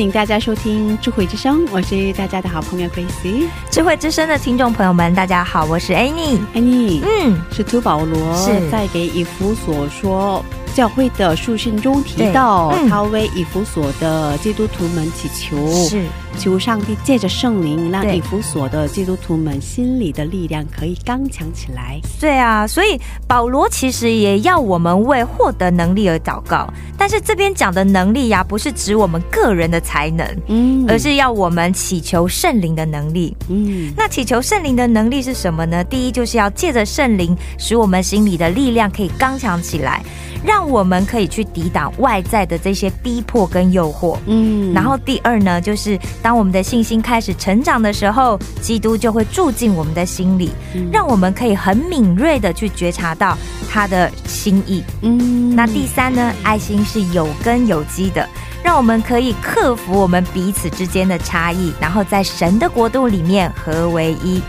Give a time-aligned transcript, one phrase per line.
[0.00, 3.48] 迎大家收听智慧之声，我是大家的好朋友 Grace。
[3.70, 6.38] 智慧之声的听众朋友们，大家好，我是 Annie。
[6.54, 8.70] Annie，嗯，使徒保罗是。
[8.70, 12.88] 在给以弗所说教会的书信中提到，嗯。
[12.88, 16.04] 他为以弗所的基督徒们祈求，是
[16.38, 22.00] 求上帝借着圣灵，让对以弗所的基督徒们心里的力量可以刚强起来。
[22.18, 33.36] 对啊，所以保罗其实也要我们为获得能力而祷告，但是这边讲的能力呀、不是指我们个人的才能，嗯而是要我们祈求圣灵的能力。
[33.48, 35.84] 嗯那祈求圣灵的能力是什么呢？
[35.84, 40.02] 第一就是要借着圣灵，使我们心里的力量可以刚强起来，
[40.44, 44.16] 让我们可以去抵挡外在的这些逼迫跟诱惑。
[44.26, 53.36] 嗯然后第二呢，就是当我们的信心开始成长的时候，基督就会住进我们的心里，嗯让我们可以很敏锐的去觉察到
[53.70, 54.84] 他的心意。
[55.02, 58.28] 嗯那第三呢，爱心是有根有基的，
[58.62, 64.40] 让我们可以克服我们彼此之间的差异，然后在神的国度里面合为一。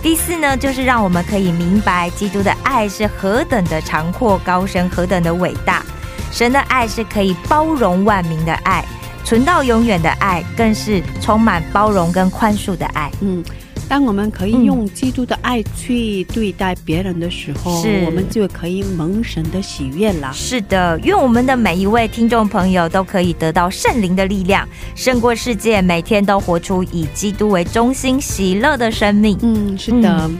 [0.00, 5.82] 第四呢，就是让我们可以明白基督的爱是何等的长阔高深，何等的伟大。
[6.30, 8.84] 神的爱是可以包容万民的爱，
[9.28, 13.12] 存到永远的爱，更是充满包容跟宽恕的爱。
[13.20, 13.44] 嗯，
[13.86, 20.32] 当我们可以嗯用基督的爱去对待别人的时候，是我们就可以蒙神的喜悦了。
[20.32, 29.38] 是的，愿我们的每一位听众朋友都可以得到圣灵的力量，胜过世界，每天都活出以基督为中心、喜乐的生命。
[29.42, 30.30] 嗯，是的。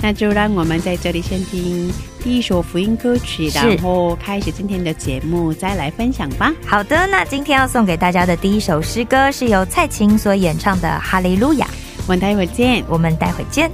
[0.00, 1.90] 那就让我们在这里先听
[2.26, 6.52] 第一首福音歌曲，然后开始今天的节目，再来分享吧。
[6.66, 11.66] 好的，那今天要送给大家的第一首诗歌是由蔡琴所演唱的《哈利路亚》，
[12.04, 12.84] 我们待会儿见。
[12.88, 13.70] 我们待会儿见。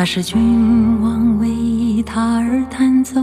[0.00, 3.22] 那是君王为他而弹奏，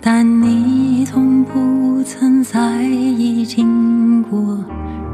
[0.00, 4.58] 但你从不曾在意经过，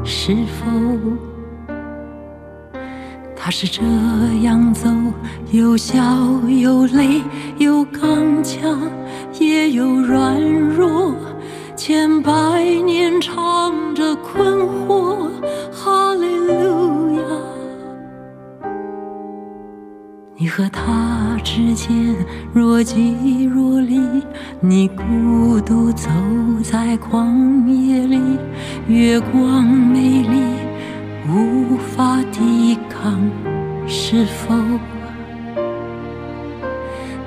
[0.03, 0.65] 是否？
[3.35, 3.83] 他是这
[4.41, 4.89] 样走，
[5.51, 6.01] 有笑
[6.47, 7.21] 有泪，
[7.59, 8.81] 有刚强，
[9.39, 11.13] 也有软弱。
[11.75, 12.31] 千百
[12.83, 14.82] 年唱着困惑，
[20.55, 22.15] 和他之间
[22.53, 23.99] 若即若离，
[24.59, 26.07] 你孤独走
[26.63, 28.19] 在旷野里，
[28.87, 30.43] 月光美丽，
[31.27, 33.19] 无法抵抗，
[33.87, 34.53] 是否？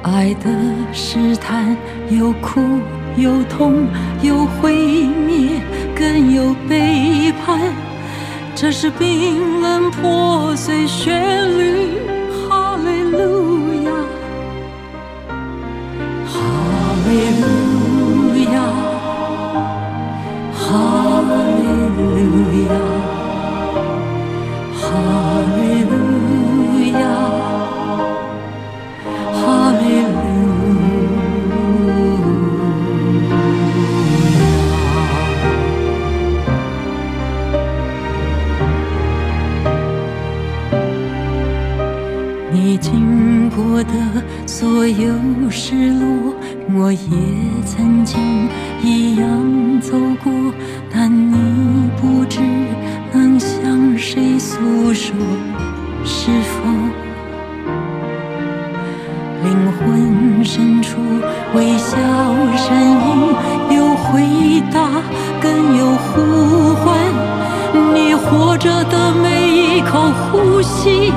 [0.04, 0.48] 爱的
[0.92, 1.76] 试探，
[2.08, 2.60] 有苦
[3.16, 3.88] 有痛，
[4.22, 4.72] 有毁
[5.26, 5.60] 灭，
[5.96, 7.58] 更有背叛。
[8.54, 11.98] 这是冰冷破碎旋律，
[17.16, 17.46] 哈利路
[18.52, 18.60] 亚
[20.52, 20.60] 哈
[21.24, 21.64] 利
[21.96, 21.98] 路
[22.68, 22.70] 亚
[24.74, 24.78] 哈
[25.56, 25.58] 利
[25.88, 25.92] 路
[26.92, 27.00] 亚
[29.32, 29.40] 哈
[29.80, 30.14] 利路
[30.82, 30.92] 亚
[42.52, 43.92] 你经过的
[44.46, 45.08] 所有
[45.50, 46.15] 失落
[46.78, 46.98] 我也
[47.64, 48.48] 曾经
[48.82, 50.30] 一样走过，
[50.92, 52.40] 但你不知
[53.12, 55.14] 能向谁诉说，
[56.04, 56.62] 是否
[59.42, 60.98] 灵魂深处
[61.54, 61.96] 微笑
[62.56, 64.90] 声音有回答，
[65.40, 66.94] 更有呼唤？
[67.94, 69.98] 你活着的每一口
[70.30, 71.12] 呼吸，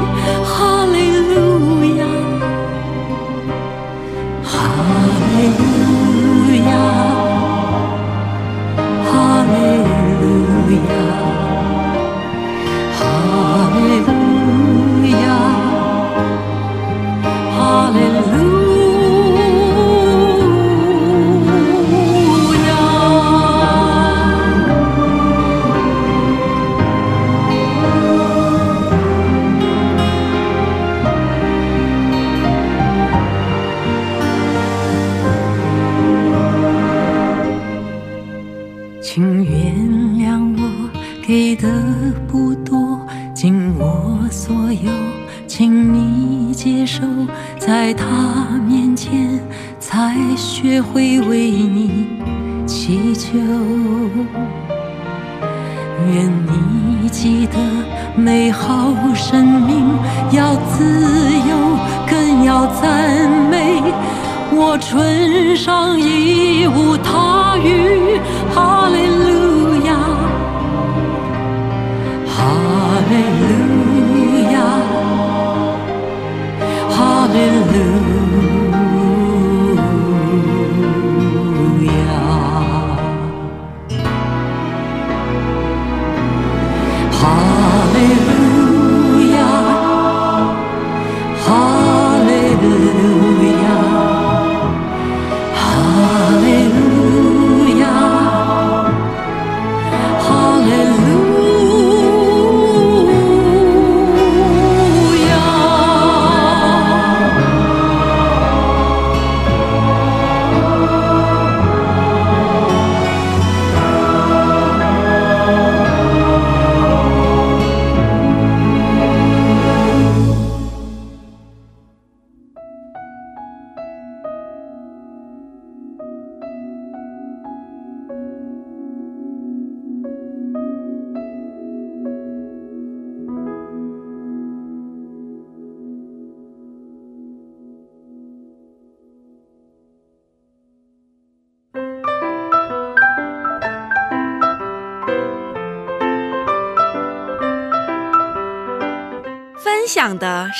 [50.35, 51.78] 学会为你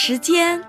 [0.10, 0.60] 时间。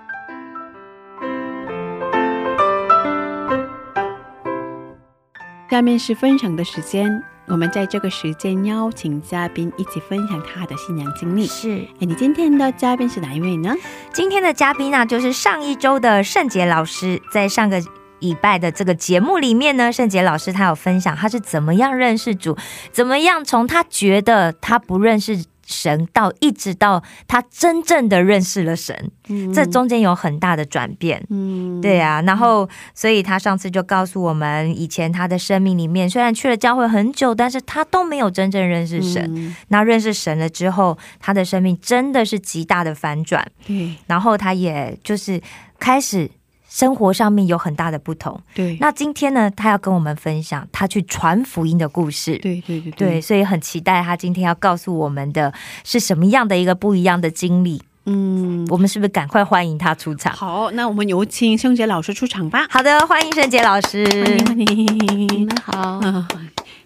[5.67, 11.47] 下面是分享的时间，我们在这个时间邀请嘉宾一起分享他的信仰经历。
[11.47, 13.73] 是哎，你今天的嘉宾是哪一位呢？
[14.13, 17.81] 今天的嘉宾呢、就是上一周的圣杰老师，在上个。
[18.21, 22.55] 礼拜的这个节目里面呢，圣杰老师他有分享他是怎么样认识主，
[22.91, 29.09] 怎么样从他觉得他不认识神，到一直到他真正的认识了神，
[29.53, 31.25] 这中间有很大的转变。
[31.29, 39.23] 嗯，对啊，然后所以他上次就告诉我们，以前他的生命里面虽然去了教会很久，但是他都没有真正认识神。
[39.35, 39.55] 嗯。
[39.69, 43.95] 那认识神了之后，他的生命真的是极大的反转，对。
[44.07, 45.41] 然后他也就是
[45.79, 46.29] 开始
[46.71, 48.39] 生活上面有很大的不同。
[48.55, 52.37] 对，那今天呢，他要跟我们分享他去传福音的故事。
[52.37, 57.81] 对对对对，，所以很期待他今天要告诉我们的是什么样的一个不一样的经历。
[58.05, 60.33] 嗯，我们是不是赶快欢迎他出场？
[60.33, 62.65] 好，那我们有请圣杰老师出场吧。
[62.69, 64.05] 好的，欢迎圣杰老师。
[64.05, 66.27] 欢迎欢你迎，们好，啊，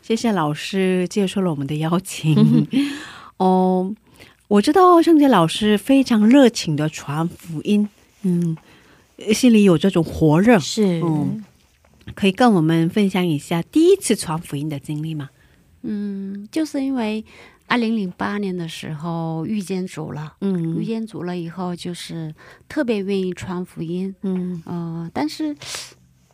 [0.01, 2.67] 谢谢老师接受了我们的邀请。
[3.37, 3.93] 哦，
[4.47, 7.87] 我知道圣杰老师非常热情的传福音，
[8.23, 8.57] 嗯，
[9.33, 11.43] 心里有这种火热，是，嗯
[12.13, 15.29] 可以跟我们分享一下第一次传福音的经历吗？
[15.81, 17.25] 嗯，就是因为
[17.67, 20.77] 二零零八年的时候遇见主了，嗯。
[20.77, 22.33] 遇嗯见主了以后，就是
[22.67, 24.61] 特别愿意传福音，嗯。
[24.65, 25.55] 呃，但是。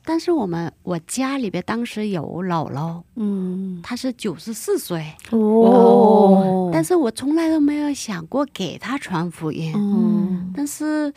[0.04, 9.72] 但是我们我家里边当时有姥姥，嗯，她是九十四岁，哦，但是我从来都没有想过给她传福音。
[9.76, 10.52] 嗯。
[10.58, 11.14] 但是，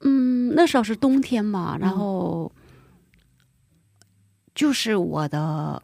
[0.00, 2.52] 嗯，那时候是冬天嘛，然后
[4.54, 5.80] 就是我的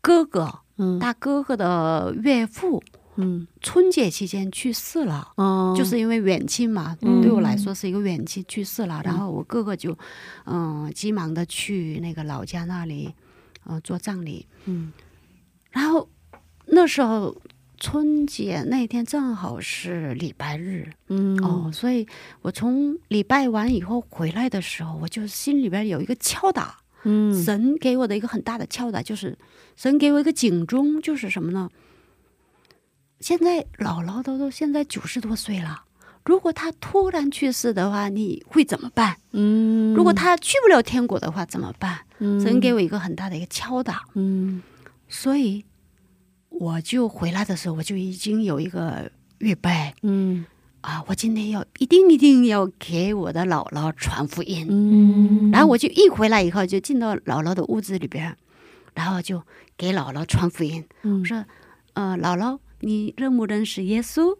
[0.00, 0.98] 哥哥，嗯。
[0.98, 2.82] 大哥哥的岳父，
[3.16, 3.46] 嗯。
[3.60, 5.32] 春节期间去世了。
[5.36, 7.22] 哦，就是因为远亲嘛，嗯。
[7.22, 9.96] 对我来说是一个远亲去世了，然后我哥哥就，
[10.44, 13.14] 嗯、急忙的去那个老家那里，
[13.64, 14.46] 呃，做葬礼。
[14.66, 14.92] 嗯。
[15.70, 16.08] 然后
[16.66, 17.36] 那时候
[17.78, 21.36] 春节那天正好是礼拜日，嗯。
[21.42, 22.06] 哦，所以
[22.42, 27.42] 我从礼拜完以后回来的时候，我就心里边有一个敲打，嗯。
[27.42, 29.36] 神给我的一个很大的敲打，就是
[29.76, 31.68] 神给我一个警钟，就是什么呢？
[33.20, 35.84] 现在姥姥都都现在九十多岁了，
[36.24, 39.16] 如果她突然去世的话，你会怎么办？
[39.32, 42.00] 嗯，如果她去不了天国的话，怎么办？
[42.18, 42.40] 嗯。
[42.40, 44.62] 神给我一个很大的一个敲打，嗯。
[45.08, 45.64] 所以
[46.60, 50.44] 我就回来的时候，我就已经有一个预备嗯
[50.80, 54.66] 啊，我今天要一定一定要给我的姥姥传福音。
[54.70, 58.36] 嗯然后我就一回来以后，就进到姥姥的屋子里边，
[58.94, 59.42] 然后就
[59.76, 60.84] 给姥姥传福音。
[61.02, 61.44] 嗯我说
[61.94, 64.36] ：“呃，姥姥，你认不认识耶稣？”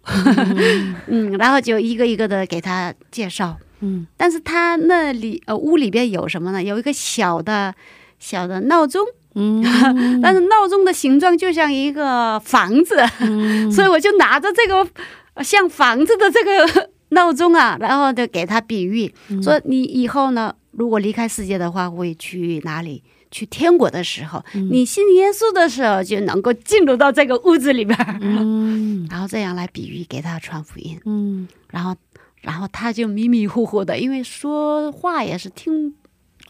[1.09, 3.59] 嗯， 然后就一个一个的给他介绍。
[3.81, 6.63] 嗯但是他那里呃屋里边有什么呢？
[6.63, 7.75] 有一个小的
[8.19, 9.05] 小的闹钟，
[9.35, 9.63] 嗯。
[10.23, 13.71] 但是闹钟的形状就像一个房子，嗯。
[13.73, 14.87] 所以我就拿着这个
[15.35, 19.43] 呃像房子的这个闹钟啊，然后就给他比喻，嗯。
[19.43, 23.03] 说你以后呢，如果离开世界的话，会去哪里？
[23.31, 24.69] 去天国的时候，嗯。
[24.71, 29.07] 你信耶稣的时候，就能够进入到这个屋子里边儿，嗯。
[29.11, 31.49] 然后这样来比喻给他传福音，嗯。
[31.71, 31.97] 然后，
[32.41, 35.93] 然后他就迷迷糊糊的，因为说话也是听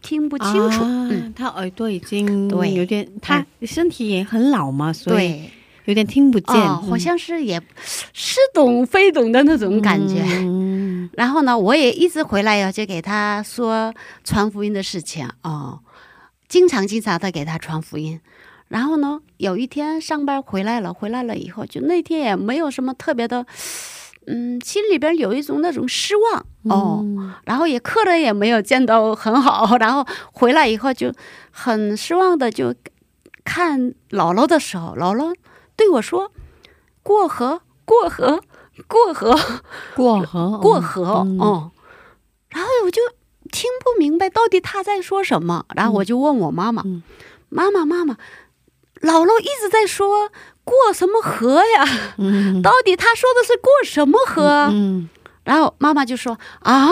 [0.05, 2.71] 听不清楚，啊嗯，他耳朵已经对。
[2.75, 5.51] 有点，他身体也很老嘛，所以对，
[5.85, 10.21] 有点听不见，哦，好像是也似懂非懂的那种感觉。
[10.23, 11.09] 嗯。
[11.13, 13.91] 然后呢，我也一直回来呀，就给他说
[14.23, 15.79] 传福音的事情哦，
[16.47, 18.21] 经常经常的给他传福音。
[18.67, 23.45] 然后呢，有一天上班回来了，回来了以后，就那天也没有什么特别的，
[24.27, 26.99] 嗯，心里边有一种那种失望哦。
[27.03, 31.11] 嗯然后也客人也没有见到很好，然后回来以后就
[31.51, 32.73] 很失望的就
[33.43, 33.79] 看
[34.09, 35.35] 姥姥的时候，姥姥
[35.75, 36.31] 对我说
[37.03, 38.41] ：“过河，过河，
[38.87, 39.39] 过河。”
[39.95, 41.71] 过河过河哦、嗯
[42.49, 43.01] 然后我就
[43.51, 47.03] 听不明白到底他在说什么，然后我就问我妈妈：“嗯
[47.49, 48.15] 妈妈，妈妈，
[49.01, 50.31] 姥姥一直在说
[50.65, 51.85] 过什么河呀？
[52.17, 55.07] 嗯到底他说的是过什么河？”嗯
[55.45, 56.89] 然后妈妈就说：“啊，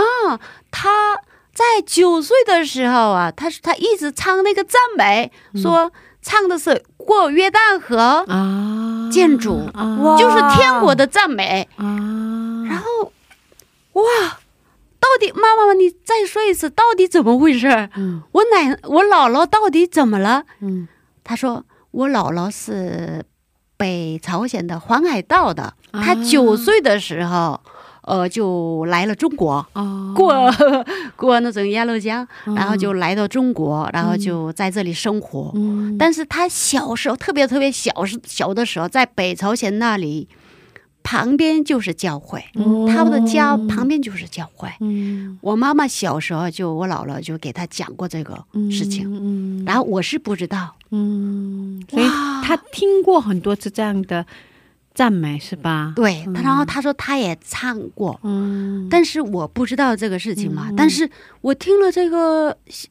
[0.70, 1.18] 他
[1.54, 11.84] 在九岁的时候啊，他他一直唱那个赞美，说唱的是过约旦河，啊建筑啊就是天国的赞美。”啊，
[12.70, 13.12] 然后，
[13.94, 14.04] 哇，
[15.00, 17.90] 到底妈妈，你再说一次，到底怎么回事？
[17.98, 20.44] 嗯我奶我姥姥到底怎么了？
[20.62, 20.88] 嗯
[21.24, 23.26] 他说我姥姥是
[23.84, 27.60] 北朝鲜的黄海道的，她啊九岁的时候，
[28.04, 29.66] 呃，就来了中国。
[29.74, 30.50] 哦过
[31.18, 35.52] 过那种鸭绿江，嗯然后就来到中国，然后就在这里生活。
[35.56, 40.30] 嗯但是他小时候特别特别小时小的时候，在北朝鲜那里，
[41.04, 42.88] 旁边就是教会，哦。
[42.88, 44.70] 他们的家旁边就是教会。
[44.80, 45.38] 嗯。
[45.42, 49.64] 我妈妈小时候就我姥姥就给她讲过这个事情，嗯。
[49.66, 54.26] 然后我是不知道，嗯，所以哇他听过很多次这样的
[54.94, 55.94] 赞美是吧？
[55.96, 60.68] 对，然后她说她也唱过，嗯，但是我不知道这个事情嘛。
[60.70, 61.10] 嗯但是
[61.42, 62.90] 我听了这个信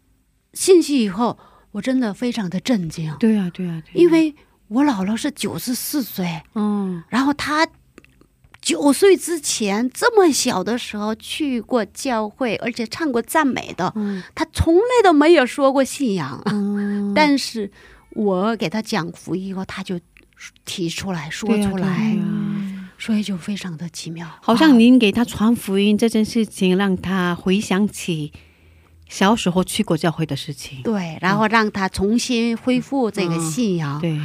[0.52, 1.38] 信息以后，
[1.72, 3.94] 我真的非常的震惊，对啊对啊，对啊。
[3.94, 4.34] 因为
[4.68, 7.02] 我姥姥是九十四岁，嗯。
[7.08, 7.66] 然后她
[8.62, 16.40] 九岁之前这么小的时候去过教会，而且唱过赞美的，嗯她从来都没有说过信仰。
[16.46, 17.70] 嗯， 但是
[18.10, 19.98] 我给他讲福音以后，他就
[20.64, 22.16] 提出来说出来，
[22.98, 24.28] 所以就非常的奇妙。
[24.40, 28.32] 好像啊您给他传福音这件事情，让他回想起
[29.08, 30.82] 小时候去过教会的事情。
[30.82, 34.00] 对，然后让他重新恢复这个信仰。
[34.00, 34.20] 对，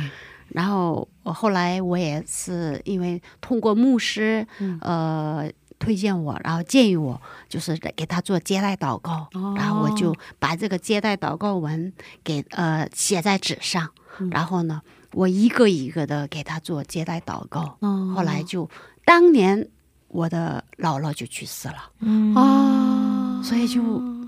[0.49, 4.79] 然后我后来我也是因为通过牧师、嗯。
[4.81, 9.53] 呃推荐我，然后建议我就是给他做接待祷告，哦。
[9.55, 11.93] 然后我就把这个接待祷告文
[12.23, 13.87] 给呃写在纸上，
[14.19, 14.27] 嗯。
[14.31, 14.81] 然后呢
[15.13, 18.11] 我一个一个的给他做接待祷告，哦。
[18.15, 18.67] 后来就
[19.05, 19.69] 当年
[20.07, 22.33] 我的姥姥就去世了，嗯。
[22.33, 23.79] 啊，所以就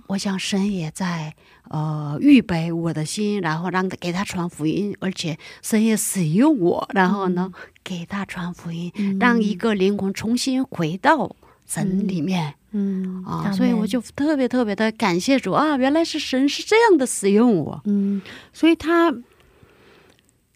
[0.06, 1.34] 我想神也在
[1.69, 7.51] 呃预备我的心，然后让他给他传福音，而且神也使用我，然后呢、
[7.83, 11.35] 给他传福音，让一个灵魂重新回到
[11.65, 17.81] 神里面、嗯啊，所以我就特别特别的感谢主啊，原来是神是这样的使用我。
[17.85, 18.21] 嗯，
[18.51, 19.13] 所以他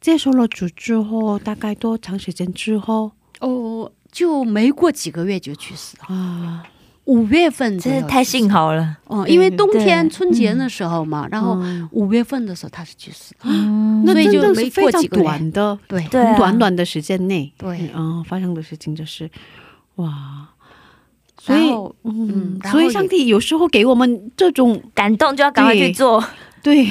[0.02, 3.12] 接受了主之后，大概多长时间之后？
[3.40, 6.64] 哦，就没过几个月就去世了，啊，
[7.06, 8.98] 五月份左真右是太幸好了。
[9.08, 11.88] 哦，因为冬天春节的时候嘛，然后嗯。
[11.92, 14.04] 五月份的时候他是去世的，嗯。
[14.06, 16.02] 那真的所以就没是非常过几个短的，对。
[16.02, 17.90] 很短短的时间内，对。
[17.94, 19.30] 嗯，发生的事情就是，
[19.96, 20.48] 哇，
[21.40, 21.72] 所以
[22.04, 26.24] 嗯所以上帝有时候给我们这种感动就要赶快去做，
[26.64, 26.86] 对，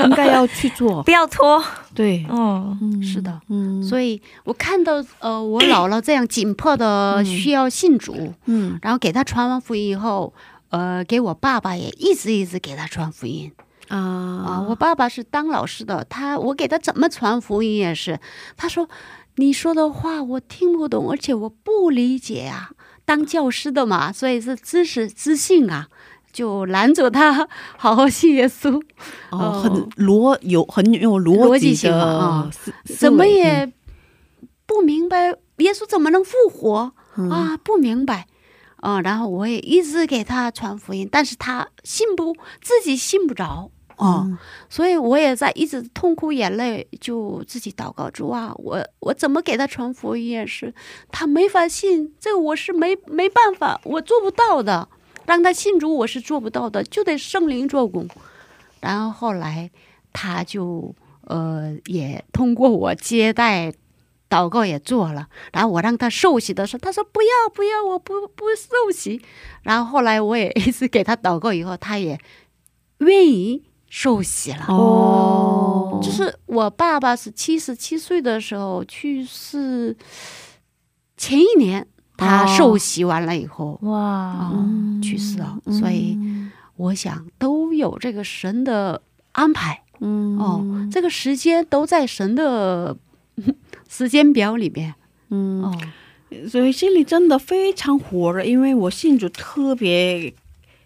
[0.00, 1.62] 应该要去做， 不要拖。
[1.94, 8.78] 对，嗯，嗯是的，嗯，所以我看到呃我姥姥这样紧迫的需要信主，嗯。
[8.82, 10.34] 然后给他传完福音以后，
[10.70, 13.52] 呃，给我爸爸也一直一直给他传福音。
[13.88, 18.18] 啊、啊，我爸爸是当老师的，他我给他怎么传福音也是，
[18.56, 18.88] 他说
[19.36, 22.70] 你说的话我听不懂，而且我不理解啊。
[23.04, 25.88] 当教师的嘛，所以是知识知性啊，
[26.32, 27.46] 就拦住他
[27.76, 28.80] 好好信耶稣。
[29.30, 29.60] 哦，哦。
[29.62, 33.72] 很逻有很有逻逻辑辑性啊思，思怎么也
[34.66, 37.30] 不明白耶稣怎么能复活、嗯。
[37.30, 37.58] 啊？
[37.62, 38.26] 不明白。
[38.76, 43.70] 啊、然后我也一直给他传福音，但是他信不自己信不着。
[43.96, 44.36] 哦，嗯。
[44.68, 50.74] 所以我也在一直痛哭眼泪，就自己祷告主啊，我我怎么给他传福音也是，
[51.12, 54.88] 他没法信，这个我是没没办法，我做不到的，
[55.32, 58.06] 让他信主我是做不到的，就得圣灵做工。
[58.80, 59.70] 然后后来
[60.12, 63.72] 他就呃也通过我接待。
[64.32, 69.20] 祷告也做了，然后我让他受洗的时候，他说不要不要，我不不受洗。
[69.62, 72.18] 然后后来我也一直给他祷告，以后他也
[73.00, 74.64] 愿意受洗了。
[74.70, 79.94] 哦，就是我爸爸是七十七岁的时候去世，
[81.18, 81.86] 前一年
[82.22, 84.64] 他哦受洗完了以后，哇，哦，
[85.02, 85.58] 去世了。
[85.80, 86.18] 所以
[86.76, 89.82] 我想都有这个神的安排。
[90.00, 90.38] 嗯。
[90.38, 92.96] 哦，这个时间都在神的
[93.88, 94.94] 时间表里面。
[95.30, 95.78] 嗯，哦。
[96.48, 100.32] 所以心里真的非常火热，因为我信主特别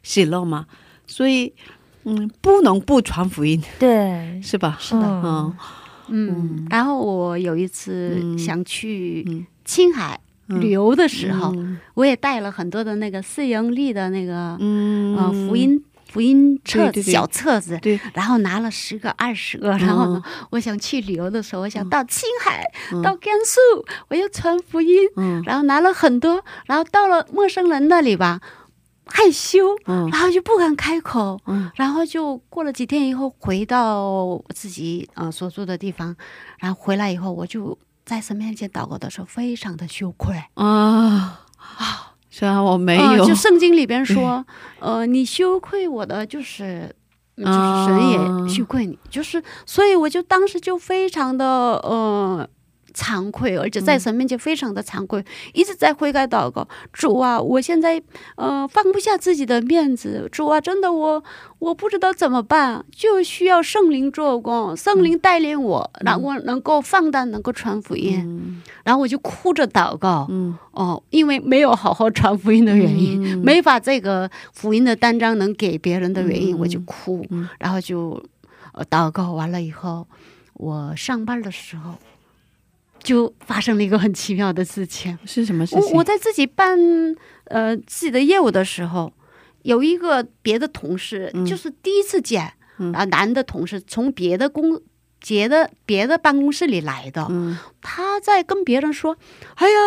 [0.02, 0.66] 喜乐嘛，
[1.06, 1.52] 所以
[2.02, 4.76] 嗯，不能不传福音，对，是吧？
[4.80, 5.06] 是的。
[5.24, 5.56] 嗯。
[6.08, 8.38] 嗯，然后我有一次嗯。
[8.38, 9.46] 想去嗯。
[9.64, 11.78] 青海嗯旅游的时候，嗯。
[11.94, 15.16] 我也带了很多的那个四盈利的那个嗯。
[15.16, 23.02] 呃福音福音册小册子，对，然后拿了十个二十个，然后呢，我想去旅游的时候，我想到青海、嗯。
[23.02, 23.60] 到甘肃，
[24.08, 25.42] 我要传福音，嗯。
[25.44, 28.40] 然后拿了很多，然后到了陌生人那里吧，
[29.04, 30.08] 害羞，嗯。
[30.10, 31.70] 然后就不敢开口，嗯。
[31.74, 36.16] 然后就过了几天以后回到我自己呃所住的地方，
[36.60, 40.34] 然后回来以后我就在神面前祷告的时候非常的羞愧。
[40.54, 44.46] 啊啊，虽然我没有，呃就圣经里边 说，
[44.78, 46.94] 呃，你羞愧我的就是。
[47.38, 52.48] 就是神也羞愧你，就是，所以我就当时就非常的呃
[52.96, 56.66] 惭愧，而且在神面前非常的惭愧，一直在悔改祷告。
[56.92, 58.02] 主啊，我现在
[58.36, 61.22] 呃放不下自己的面子，主啊，真的我
[61.58, 68.18] 我不知道怎么办，就需要圣灵做工，圣灵带领我，让我能够放胆，能够传福音。
[68.24, 68.62] 嗯。
[68.82, 70.56] 然后我就哭着祷告，嗯。
[70.72, 73.38] 哦，因为没有好好传福音的原因，嗯。
[73.44, 76.58] 没把这个福音的单张能给别人的原因，嗯。
[76.60, 77.48] 我就哭，嗯。
[77.58, 78.22] 然后就
[78.72, 80.06] 呃祷告完了以后，
[80.54, 81.94] 我上班的时候
[83.06, 85.16] 就发生了一个很奇妙的事情。
[85.24, 85.92] 是什么事情？
[85.92, 86.76] 我我在自己办
[87.44, 89.12] 呃自己的业务的时候，
[89.62, 94.82] 有一个别的同事，嗯就是第一次见，嗯然后男的同事从别的公
[95.20, 99.16] 别的别的办公室里来的，嗯他在跟别人说
[99.56, 99.78] ：“哎呀，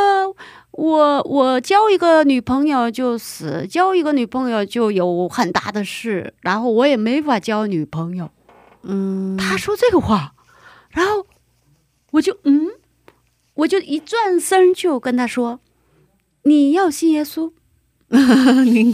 [0.71, 8.31] 我我交一个女朋友就死，交一个女朋友就有很大的事，然后我也没法交女朋友。
[8.83, 10.33] 嗯，他说这个话，
[10.89, 11.25] 然后
[12.11, 12.67] 我就嗯，
[13.59, 15.59] 我就一转身就跟他说
[16.43, 17.51] ：“你要信耶稣。
[18.65, 18.93] 您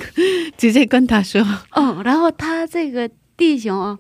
[0.58, 1.42] 直接跟他说，”
[1.76, 4.00] 嗯，然后他这个弟兄啊，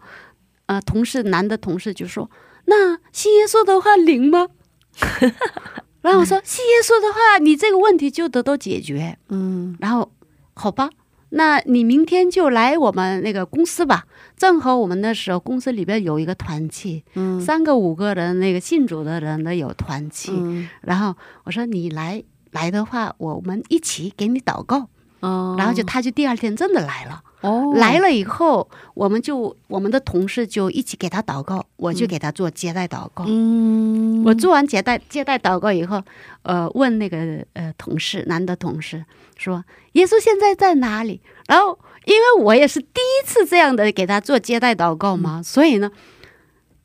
[0.68, 2.30] 呃，同事男的同事就说
[2.66, 4.48] ：“那信耶稣的话灵吗？”
[6.02, 10.12] 然后我说：“信耶稣的话，你这个问题就得到解决。”嗯然后，
[10.54, 10.90] 好吧，
[11.36, 14.06] 那你明天就来我们那个公司吧。
[14.38, 20.32] 正好我们那时候公司里边有一个团契，嗯三个五个人那个信主的人的有团契。
[20.34, 24.88] 嗯然后我说你来来的话，我们一起给你祷告。
[25.22, 27.22] 哦，然后就他就第二天真的来了。
[27.42, 33.24] 哦来了以后，我们就我们的同事就一起给他祷告，我就给他做接待祷告。
[33.28, 36.02] 嗯，我做完接待接待祷告以后，
[36.42, 45.92] 呃，问那个呃同事，男的同事说：“耶稣现在在哪里？”然后因为我也是第一次这样的给他做接待祷告嘛，所以呢，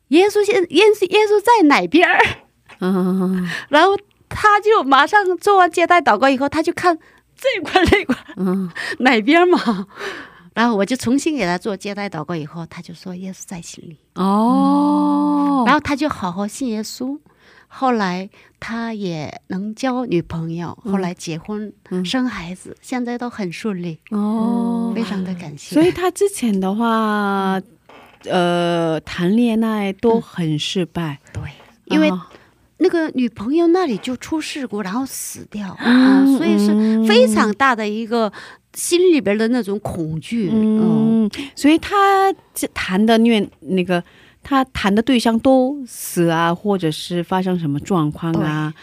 [0.09, 2.19] 耶稣现耶稣耶稣在哪边儿？
[2.79, 6.97] 嗯 然后他就马上做完接待祷告以后，他就看
[7.35, 9.87] 这块那块嗯 哪边嘛。
[10.53, 17.17] 然后我就重新给他做接待祷告以后，他就说耶稣在心里，哦，然后他就好好信耶稣。
[17.73, 18.29] 后来
[18.59, 22.03] 他也能交女朋友，后来结婚、嗯。
[22.03, 25.73] 生孩子，现在都很顺利，哦，非常的感谢。
[25.73, 27.61] 所以他之前的话，
[28.25, 31.41] 呃，谈恋爱都很失败，对，
[31.85, 32.21] 因为哦。
[32.83, 38.33] 那个女朋友那里就出事故，然后死掉，嗯嗯，所以是非常大的一个
[38.73, 44.03] 心里边的那种恐惧，嗯，嗯，所以他这谈的恋那个
[44.43, 48.73] 他谈的对象都死啊，或者是发生什么状况啊。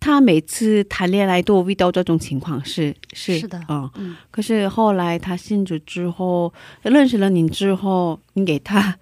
[0.00, 3.90] 他每次谈恋爱都遇到这种情况，是是是的嗯。
[3.94, 8.98] 嗯可是后来他信主之后，认识了你之后，你给他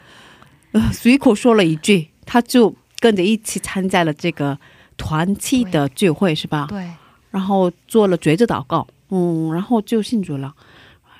[0.71, 4.57] 呃 随口说了一句，他就跟着一起参加了这个
[4.97, 6.67] 团契的聚会，是吧？
[6.69, 6.89] 对，
[7.33, 10.55] 然后做了觉知祷告，嗯，然后就信主了，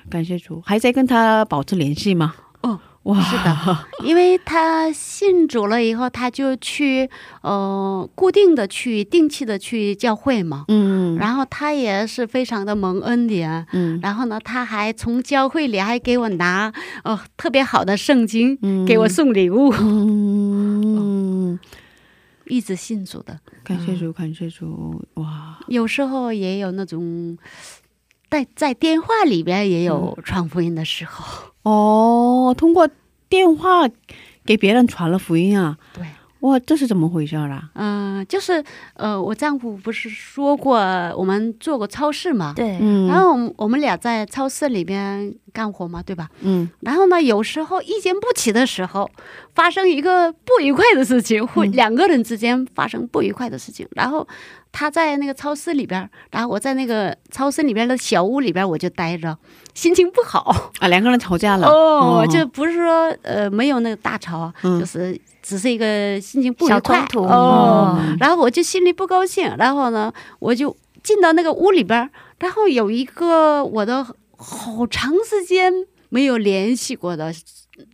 [0.09, 2.33] 感谢主，还在跟他保持联系吗？
[2.61, 7.09] 哦，哇，是的， 因为他信主了以后，他就去
[7.41, 13.65] 呃固定的去定期的去教会嘛，嗯，然后他也是非常的蒙恩典。
[13.73, 13.99] 嗯。
[14.01, 16.71] 然后呢，他还从教会里还给我拿
[17.03, 18.85] 呃特别好的圣经，嗯。
[18.85, 21.59] 给我送礼物，嗯，
[22.47, 23.37] 一直信主的。
[23.63, 27.37] 感谢主，感谢主，哇，有时候也有那种
[28.33, 31.51] 在在电话里边也有传福音的时候。
[31.61, 32.89] 哦，通过
[33.29, 33.87] 电话
[34.43, 36.03] 给别人传了福音啊，对，
[36.43, 37.69] 哇，这是怎么回事儿啦？
[37.75, 38.61] 嗯、就是
[38.95, 40.77] 呃，我丈夫不是说过
[41.17, 46.27] 我们做过超市嘛，对，嗯，然后我们我们俩在超市里边干活嘛，对吧？
[46.41, 49.09] 嗯然后呢，有时候意见不齐的时候，
[49.55, 53.87] 发生一个不愉快的事情，会两个人之间发生不愉快的事情。
[53.91, 54.27] 然后
[54.73, 59.37] 他在那个超市里边，然后我在那个超市里边的小屋里边，我就待着，
[59.73, 60.71] 心情不好。
[60.79, 67.05] 啊，两个人吵架了，哦，嗯就不是说呃没有那个大吵就是只是一个心情不愉小快。
[67.15, 67.99] 哦。
[67.99, 68.17] 嗯。
[68.19, 74.03] 然后我就心里不高兴，然后呢，我就进到那个屋里边儿，然后有一个我的
[74.37, 75.71] 好长时间
[76.09, 77.31] 没有联系过的，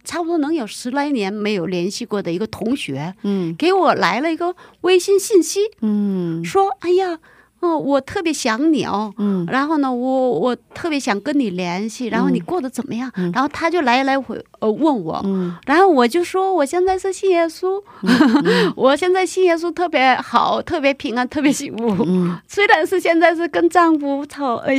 [0.04, 3.56] 差不多能有十来年没有联系过的一个同学，嗯。
[3.58, 6.46] 给我来了一个微信信息，嗯。
[6.46, 7.20] 说：“哎呀，
[7.62, 13.12] 哦，我特别想你哦。”嗯然后呢，我我特别想跟你联系，然后你过得怎么样？
[13.18, 17.82] 嗯然后他就来来回呃问我，嗯然后我就说我现在是信耶稣，
[18.76, 22.04] 我现在信耶稣特别好，特别平安，特别幸福。
[22.08, 24.74] 嗯 虽然是现在是跟丈夫吵呃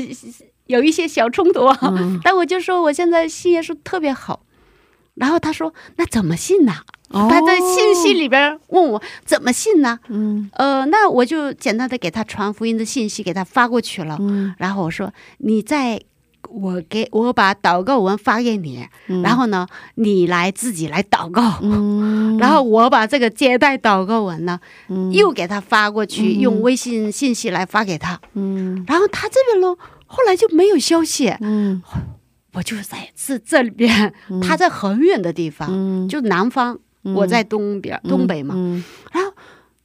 [0.66, 4.40] 有一些小冲突啊，嗯，但我就说我现在信耶稣特别好。
[5.14, 6.72] 然后他说那怎么信呢、
[7.10, 7.28] 哦。
[7.30, 9.98] 他在信息里边问我怎么信呢？
[10.08, 10.50] 嗯。
[10.54, 14.16] 呃，那我就简单的给他传福音的信息给他发过去了。
[14.20, 14.54] 嗯。
[14.58, 16.00] 然后我说你在。
[16.48, 19.22] 我给我把祷告文发给你，嗯。
[19.22, 25.12] 然后呢，你来自己来祷告，嗯， 然后我把这个接待祷告文呢，嗯。
[25.12, 26.40] 又给他发过去，嗯。
[26.40, 28.18] 用微信信息来发给他。
[28.32, 28.82] 嗯。
[28.88, 31.28] 然后他这边呢，后来就没有消息。
[31.40, 31.82] 嗯。
[32.54, 38.54] 我就在这这里边，他在很远的地方，嗯，就南方，我在东边、东北嘛。
[38.56, 38.82] 嗯
[39.12, 39.32] 然后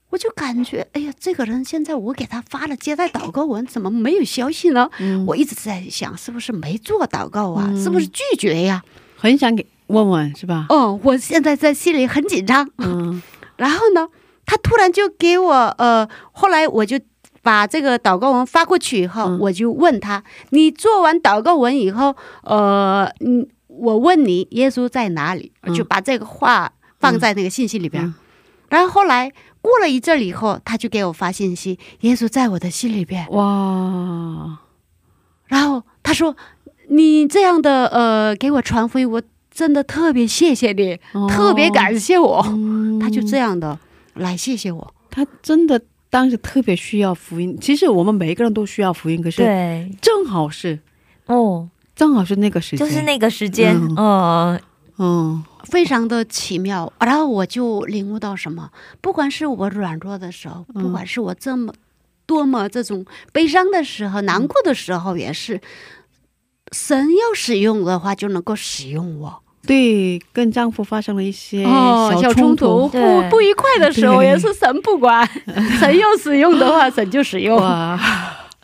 [0.09, 4.89] 我就感觉，哎呀，这个人现在我给他发了接待祷告文，怎么没有消息呢？
[4.99, 7.67] 嗯，我一直在想，是不是没做祷告啊？
[7.69, 8.81] 嗯是不是拒绝呀？
[9.17, 10.67] 很想给问问是吧？
[10.69, 12.69] 哦，我现在在心里很紧张。
[12.77, 13.21] 嗯
[13.57, 14.07] 然后呢，
[14.45, 16.97] 他突然就给我呃，后来我就
[17.41, 25.51] 把这个祷告文发过去以后，嗯我就问他：你做完祷告文以后，呃，嗯，我问你耶稣在哪里？
[25.63, 26.71] 嗯就把这个话
[27.11, 28.03] 放在那个信息里边。
[28.03, 28.13] 嗯
[28.67, 33.25] 然后后来过了一阵儿以后，他就给我发信息：耶稣在我的心里边。
[33.29, 34.57] 哇，
[35.45, 36.35] 然后他说：
[36.89, 42.43] 你这样的呃给我传福音，我真的特别谢谢你，哦特别感谢我。
[42.49, 43.77] 嗯他就这样的
[44.15, 44.93] 来谢谢我。
[45.11, 47.55] 他真的当时特别需要福音。
[47.61, 50.79] 其实我们每一个人都需要福音，可是对，正好是
[51.27, 54.61] 哦，正好是那个时间，就是那个时间，嗯嗯，
[54.97, 56.91] 嗯非常的奇妙。
[56.99, 58.69] 然后我就领悟到什么，
[59.01, 61.73] 不管是我软弱的时候，嗯不管是我这么
[62.25, 65.59] 多么这种悲伤的时候、难过的时候，也是
[66.71, 69.41] 神要使用的话，就能够使用我。
[69.67, 75.27] 对，跟丈夫发生了一些哦，小冲冲突不不愉快的时候，也是神不管，
[75.79, 77.57] 神要使用的话，神就使用。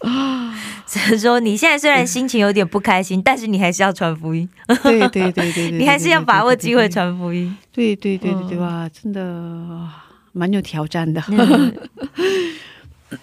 [0.04, 0.54] 哇，
[0.86, 4.48] 所以说你现在虽然心情有点不开心，但是你还是要传福音，
[4.84, 6.90] 对对对对对， 你还是要把握机会。
[6.90, 7.56] 传福音。
[7.72, 8.62] 对对对对对嗯。
[8.62, 9.88] 哇，真的
[10.34, 11.22] 蛮有挑战的。
[11.30, 11.74] 嗯。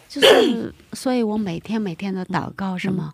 [0.09, 3.13] 就是，所以我每天每天的祷告什么，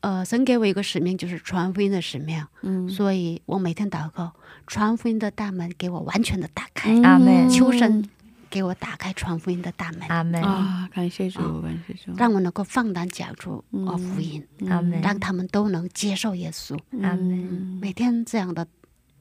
[0.00, 2.88] 呃，神给我一个使命，就是传福音的使命，嗯。
[2.88, 4.32] 所以我每天祷告，
[4.66, 7.48] 传福音的大门给我完全的打开，阿门。
[7.48, 8.08] 求神
[8.50, 11.62] 给我打开传福音的大门，阿门，啊，感谢主，啊。
[11.62, 16.78] 感谢主，让我能够放胆讲出我福音，阿门，让他们都能接受耶稣。
[17.02, 18.66] 阿门，每天这样的，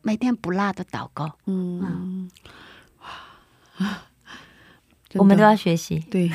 [0.01, 2.29] 每天不落的祷告，嗯，
[5.15, 5.99] 我们都要要学习。
[6.11, 6.29] 对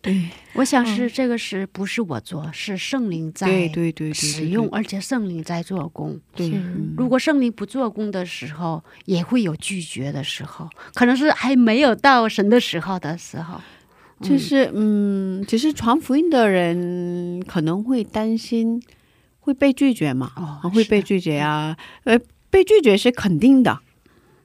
[0.00, 6.20] 对 我想是这个是不是我做，是圣灵在对对对对使用，而且圣灵在做工。
[6.34, 6.52] 对，
[6.96, 13.60] 如果圣灵不做工的时候，也会有拒绝的时候，可能是还没有到神的时候的时候。
[14.20, 18.80] 就是嗯，只是传福音的人可能会担心
[19.40, 22.16] 会被拒绝嘛，哦啊会被拒绝啊，呃，
[22.48, 23.80] 被拒绝是肯定的，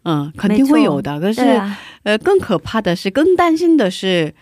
[0.08, 1.20] 嗯，肯定会有的。
[1.20, 4.34] 可是、啊，呃，更可怕的是，更担心的是，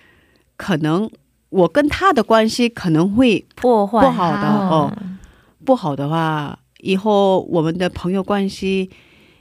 [0.56, 1.10] 可能
[1.50, 4.48] 我跟他的关系可能会破坏不好的。
[4.48, 5.18] 哦嗯
[5.66, 8.88] 不好的话，以后我们的朋友关系，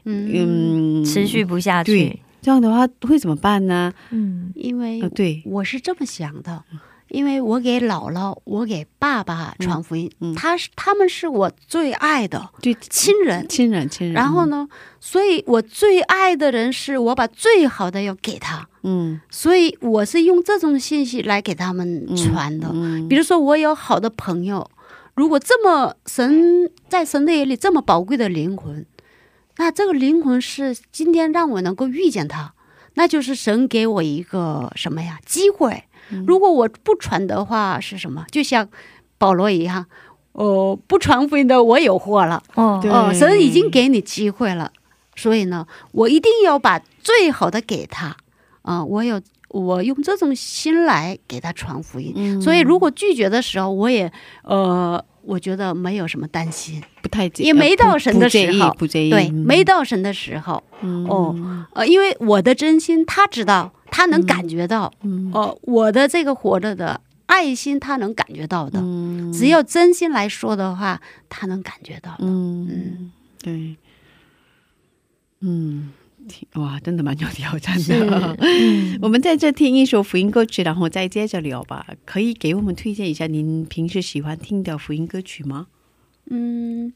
[0.04, 1.92] 嗯，嗯，持续不下去。
[1.92, 2.20] 对。
[2.40, 3.92] 这样的话会怎么办呢？
[4.10, 6.62] 嗯，因为呃，对，我是这么想的，
[7.14, 13.46] 因为我给姥姥、我给爸爸传福音，嗯嗯他是他们是我最爱的对，亲人。
[13.48, 14.14] 亲人，亲人。
[14.14, 14.68] 然后呢，
[15.00, 22.68] 所以我最爱的人是我把最好的要给他，嗯，所以我是用这种信息来给他们传的。
[22.72, 24.68] 嗯，比如说，我有好的朋友，
[25.14, 28.84] 如果这么神在神的眼里这么宝贵的灵魂，
[29.58, 32.54] 那这个灵魂是今天让我能够遇见他，
[32.94, 35.84] 那就是神给我一个什么呀机会。
[36.26, 38.24] 如果我不传的话，是什么？
[38.30, 38.68] 就像
[39.18, 39.86] 保罗一样，
[40.32, 42.42] 哦，不传福音的我有祸了。
[42.54, 42.80] 哦，
[43.14, 44.70] 神已经给你机会了，
[45.16, 48.16] 所以呢，我一定要把最好的给他。
[48.62, 52.14] 啊、我有我用这种心来给他传福音。
[52.16, 54.10] 嗯所以如果拒绝的时候，我也
[54.42, 58.74] 呃，我觉得没有什么担心，不太介也没到不神的时候。
[58.78, 59.34] 不介意，对，嗯。
[59.34, 61.04] 没到神的时候，嗯。
[61.06, 65.30] 哦，呃，因为我的真心他知道，他能感觉到，嗯。
[65.32, 69.32] 哦、我的这个活着的爱心他能感觉到的，嗯。
[69.32, 72.18] 只要真心来说的话，他能感觉到的。
[72.20, 73.10] 嗯，
[73.42, 73.76] 对，
[75.40, 76.03] 嗯，挺
[76.54, 78.36] 哇，真的蛮有挑战是的。
[79.02, 81.86] 我们在这听一首福音歌曲，然后再接着聊吧。
[82.04, 85.66] 可以给我们推荐一下您平时喜欢听的福音歌曲吗？
[86.30, 86.92] 嗯，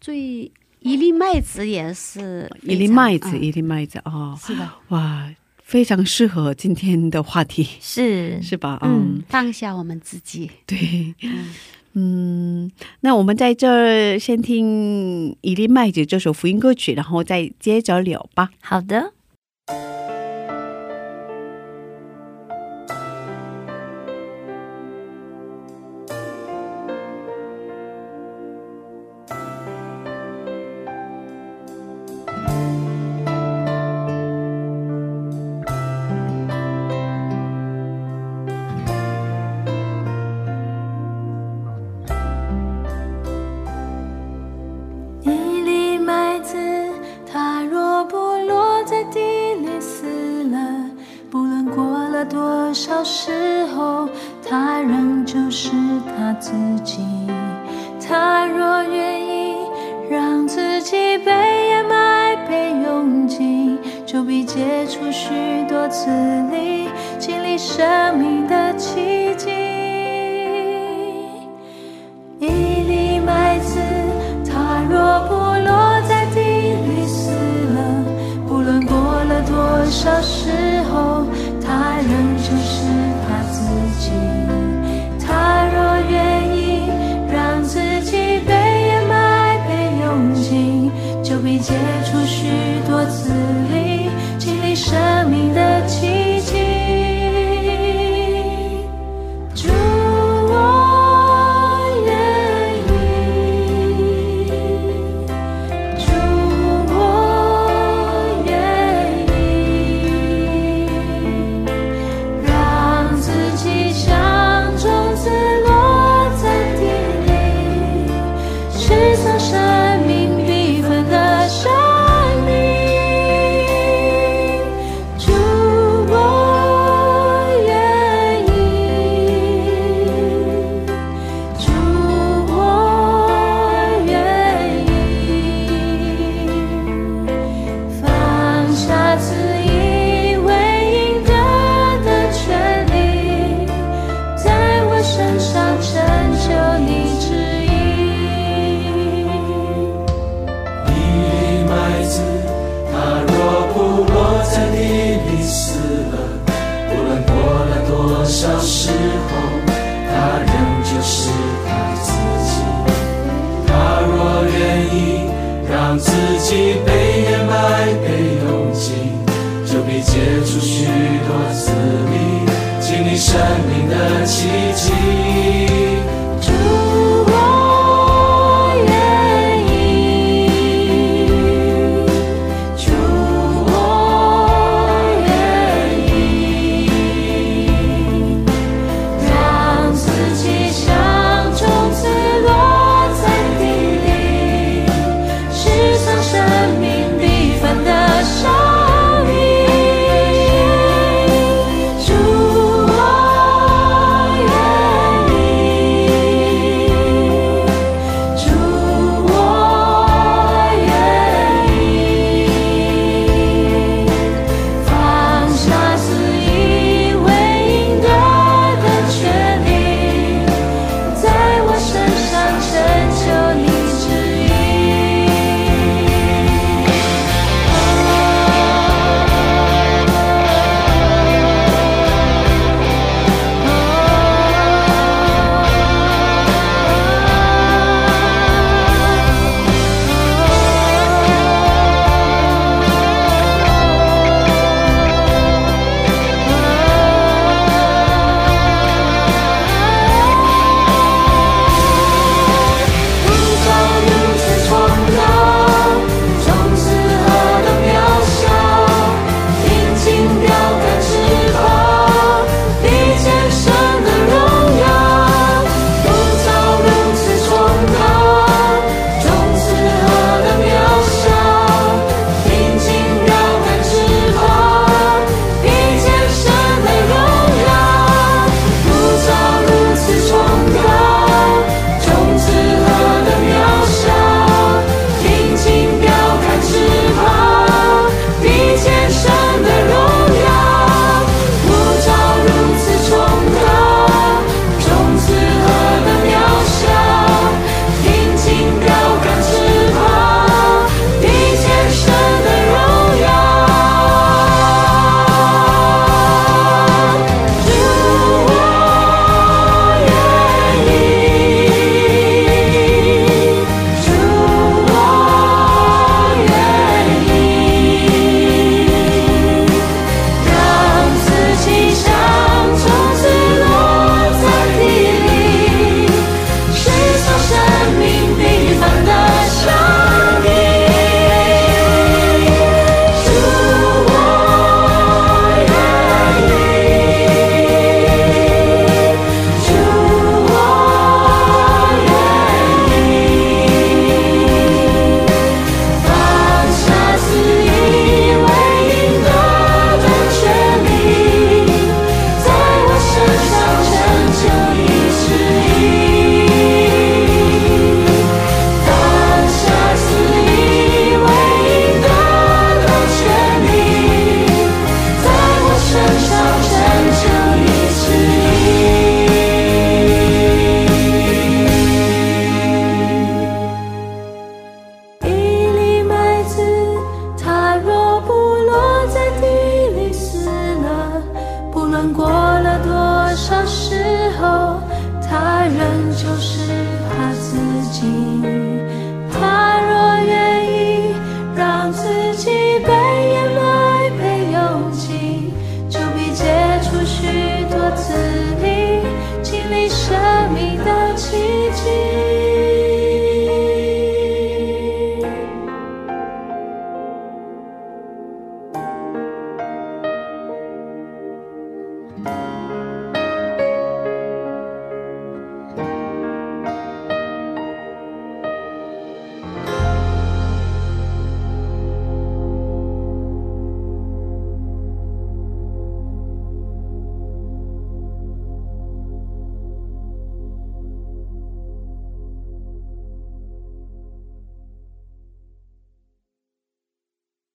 [0.00, 8.78] 最一粒麦子也是一粒麦子，嗯一粒麦子哦，是的，哇，非常适合今天的话题，是是吧？
[8.82, 10.50] 嗯嗯，放下我们自己。
[10.66, 11.54] 对，嗯，
[11.94, 18.50] 嗯那我们在这儿先听《一粒麦子》这首福音歌曲，然后再接着聊吧。
[18.60, 19.12] 好的。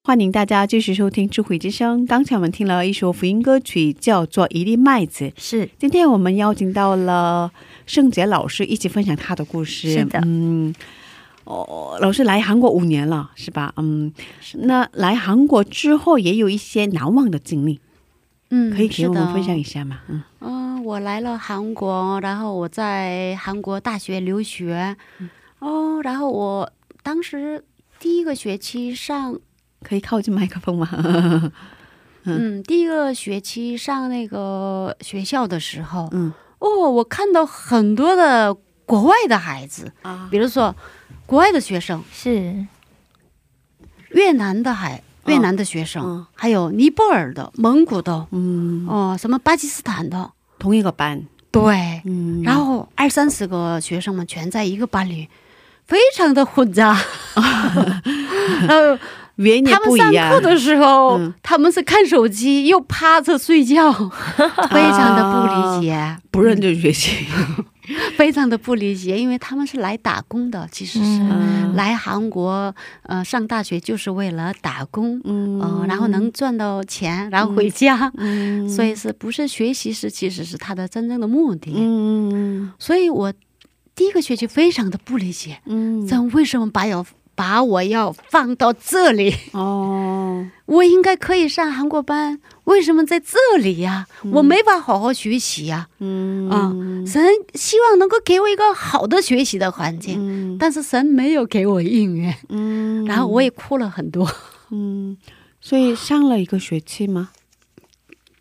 [0.07, 2.03] 欢迎大家继续收听《智慧之声》。
[2.07, 5.25] 刚才我们听了一首福音歌曲，叫做《一粒麦子》。
[5.35, 7.51] 是，今天我们邀请到了
[7.85, 9.91] 圣杰老师一起分享他的故事。
[9.91, 10.73] 是的，嗯，
[11.43, 13.73] 哦，老师来韩国五年了，是吧？
[13.75, 14.13] 嗯，
[14.53, 17.81] 那来韩国之后也有一些难忘的经历，
[18.49, 19.99] 嗯，可以给我们分享一下吗？
[20.07, 24.95] 嗯，嗯，我来了韩国，然后我在韩国大学留学，
[25.59, 26.71] 哦，然后我
[27.03, 27.61] 当时
[27.99, 29.37] 第一个学期上。
[29.87, 30.89] 可以靠近麦克风吗？
[32.29, 36.33] 嗯，第一个学期上那个学校的时候，嗯。
[36.59, 38.53] 哦，我看到很多的
[38.85, 40.75] 国外的孩子，啊，比如说
[41.25, 42.65] 国外的学生，是。
[44.09, 46.25] 越南的孩，越南的学生，嗯。
[46.33, 55.29] 还有尼泊尔的、蒙古的，嗯，哦、什么巴基斯坦的，同一个班，对，嗯，然后二三十个学生们全在一个班里，
[55.85, 56.99] 非常的混杂。
[58.67, 58.99] 然后
[59.37, 61.33] 语言也他们上不一样课，的时候，嗯。
[61.41, 63.91] 他们是看手机又趴着睡觉，
[64.69, 67.25] 非常的不理解， 不认真学习，
[68.17, 71.73] 非常的不理解，因为他们是来打工的，其实是、嗯。
[71.75, 72.73] 来韩国
[73.03, 75.59] 呃上大学就是为了打工，嗯。
[75.61, 78.11] 呃，然后能赚到钱，然后回家。
[78.17, 78.67] 嗯。
[78.67, 81.73] 所以是不是学习是其实是他的真正的目的？
[81.75, 83.31] 嗯所以我
[83.95, 86.05] 第一个学期非常的不理解，嗯。
[86.07, 87.05] 这为什么把要
[87.37, 89.31] 把我要放到这里？
[89.53, 96.49] 哦， 我应该可以上韩国班，为什么在这里呀、我没法好好学习呀、嗯。
[96.49, 96.73] 啊！
[97.05, 97.23] 神
[97.53, 100.57] 希望能够给我一个好的学习的环境，嗯。
[100.57, 103.05] 但是神没有给我应允，嗯。
[103.05, 104.27] 然后我也哭了很多。
[104.71, 105.15] 嗯，
[105.61, 107.29] 所以上了一个学期吗？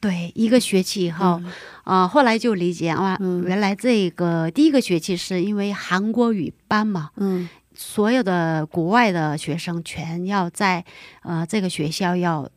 [0.01, 1.40] 对，一个学期以后，
[1.84, 3.44] 啊、后来就理解啊，嗯。
[3.47, 10.85] 原来这个第一个学期是因为韩国语班嘛，嗯所有的国外的学生全要在
[11.22, 12.49] 呃这个学校要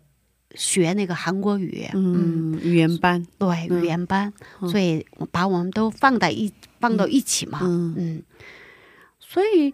[0.55, 3.81] 学那个韩国语，嗯，嗯，语言班，对，嗯。
[3.81, 4.69] 语言班，嗯。
[4.69, 7.93] 所以把我们都放在一放到一起嘛，嗯。
[7.97, 8.23] 嗯，
[9.19, 9.73] 所以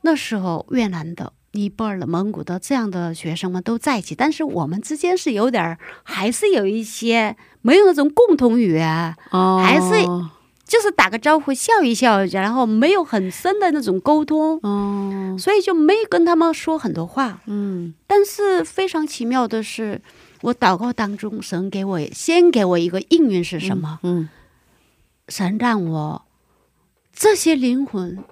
[0.00, 10.04] 那时候越南的、尼泊尔的、蒙古的这样的学生们都在一起，但是我们之间是有点儿，还是有一些没有那种共同语言，哦，还是
[10.72, 17.42] 就是打个招呼、笑一笑，然后没有很深的那种沟通，哦，所以就没跟他们说很多话。
[17.44, 17.92] 嗯。
[18.06, 20.00] 但是非常奇妙的是，
[20.40, 23.98] 我祷告当中，神给我先给我一个应允是什么？
[24.02, 24.30] 嗯
[25.28, 26.24] 神让我
[27.12, 28.24] 这些灵魂，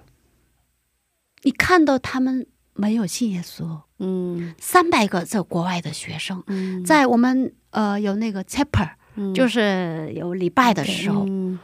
[1.43, 4.55] 你看到他们没有信耶稣，嗯。
[4.57, 9.31] 三百个在国外的学生，嗯，在我们呃有那个 chapel，、嗯。
[9.31, 11.59] 就是有礼拜的时候，嗯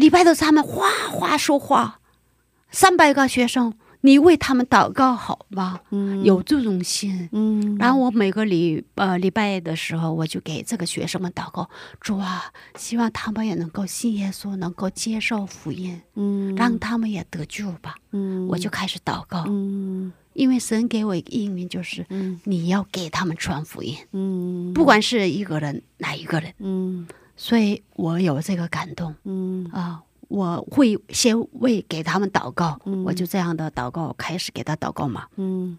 [0.00, 2.00] 礼拜的他们哗哗说话，
[2.70, 5.80] 三百个学生，你为他们祷告好吗？
[5.90, 6.24] 嗯。
[6.24, 7.28] 有这种心。
[7.32, 11.68] 嗯，然后我每个礼呃礼拜的时候，我就给这个学生们祷告，
[12.00, 12.44] 主啊，
[12.76, 16.54] 希望他们也能够信耶稣，能够接受福音，嗯。
[16.56, 17.96] 让他们也得救吧。
[18.12, 18.48] 嗯。
[18.48, 20.10] 我就开始祷告，嗯。
[20.32, 22.40] 因为神给我一个应允，就是嗯。
[22.44, 24.72] 你要给他们传福音，嗯。
[24.72, 27.06] 不管是一个人哪一个人，嗯
[27.40, 29.14] 所以我有这个感动。
[29.24, 29.64] 嗯。
[29.72, 30.02] 啊。
[30.28, 33.02] 我会先为给他们祷告，嗯。
[33.02, 35.26] 我就这样的祷告开始给他祷告嘛。
[35.36, 35.78] 嗯。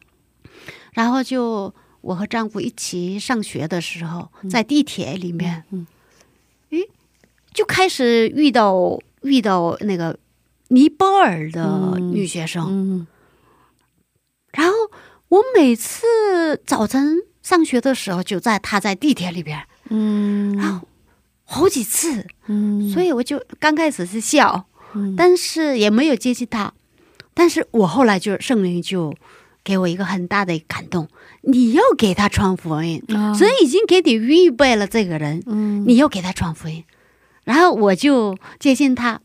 [0.92, 5.86] 然后就我和丈夫一起上学的时候，在地铁里面，嗯
[6.72, 6.90] 诶，
[7.54, 10.18] 就开始遇到遇到那个
[10.70, 11.64] 尼泊尔的
[11.96, 12.12] 嗯。
[12.12, 13.08] 女学生，嗯。
[14.52, 14.74] 然后
[15.30, 20.58] 我每次早晨上学的时候，就在她在地铁里边，嗯。
[20.58, 20.86] 然后
[21.52, 25.16] 好几次，嗯，所以我就刚开始是笑，嗯。
[25.18, 26.74] 但是也没有接近他，
[27.34, 29.14] 但是我后来就圣灵就
[29.62, 31.10] 给我一个很大的感动，
[31.42, 33.04] 你要给他传福音，
[33.38, 35.84] 所以已经给你预备了这个人，嗯。
[35.86, 36.84] 你要给他传福音。
[37.44, 39.20] 然后我就接近他，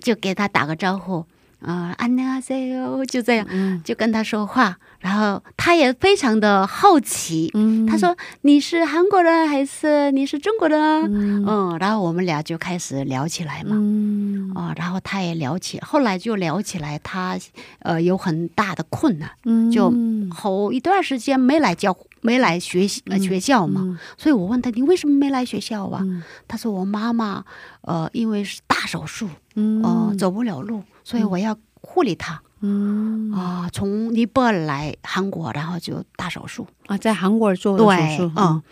[0.00, 1.26] 就给他打个招呼，
[1.64, 3.80] 啊、安妮阿塞哟，就这样，嗯。
[3.84, 4.76] 就跟他说话。
[4.98, 7.86] 然后他也非常的好奇，嗯。
[7.86, 10.80] 他说：“你是韩国人还是你是中国人？
[10.80, 11.44] 啊？”嗯。
[11.44, 13.70] 嗯，然后我们俩就开始聊起来嘛。
[13.72, 14.52] 嗯。
[14.54, 17.36] 啊、然后他也聊起，后来就聊起来他，
[17.80, 19.70] 呃有很大的困难，嗯。
[19.70, 19.92] 就
[20.32, 23.98] 好一段时间没来教没来学习、呃、学校嘛，嗯。
[24.16, 26.00] 所以我问他你为什么没来学校啊？
[26.04, 26.22] 嗯。
[26.46, 27.44] 他说我妈妈
[27.80, 29.82] 呃因为是大手术，嗯。
[29.82, 32.40] 呃走不了路，所以我要护理他。
[32.60, 33.32] 嗯。
[33.32, 37.84] 啊、从尼泊尔来韩国，然后就大手术，啊，在韩国做的
[38.16, 38.62] 手术，，嗯。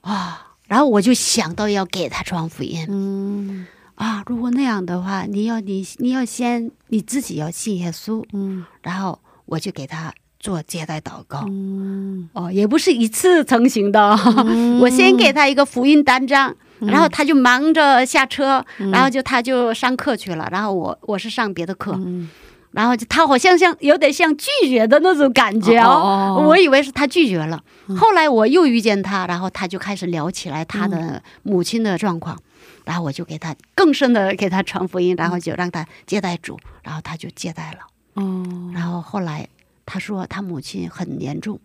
[0.00, 3.66] 啊，然后我就想到要给他传福音，嗯。
[3.94, 8.64] 啊，如果那样的话，你要你你要先你自己要信耶稣，嗯。
[8.82, 11.44] 然后我就给他做接待祷告。
[11.48, 12.28] 嗯。
[12.32, 14.16] 哦，也不是一次成型的，
[14.80, 22.28] 我先给他一个福音单张，然后他就忙着下车，然后就他就上课去了，然后我我是上别的课，嗯。
[22.72, 27.60] 然后就他好像像有点像拒绝的那种感觉哦我以为是他拒绝了，
[27.96, 32.40] 后来我又遇见他，然后他就开始聊起来他的母亲的状况，
[32.84, 37.78] 然后我就给他更深的给他传福音，然后就让他接待主，然后他就接待了，
[38.22, 38.70] 哦。
[38.72, 39.48] 然后后来
[39.84, 41.58] 他说他母亲很严重，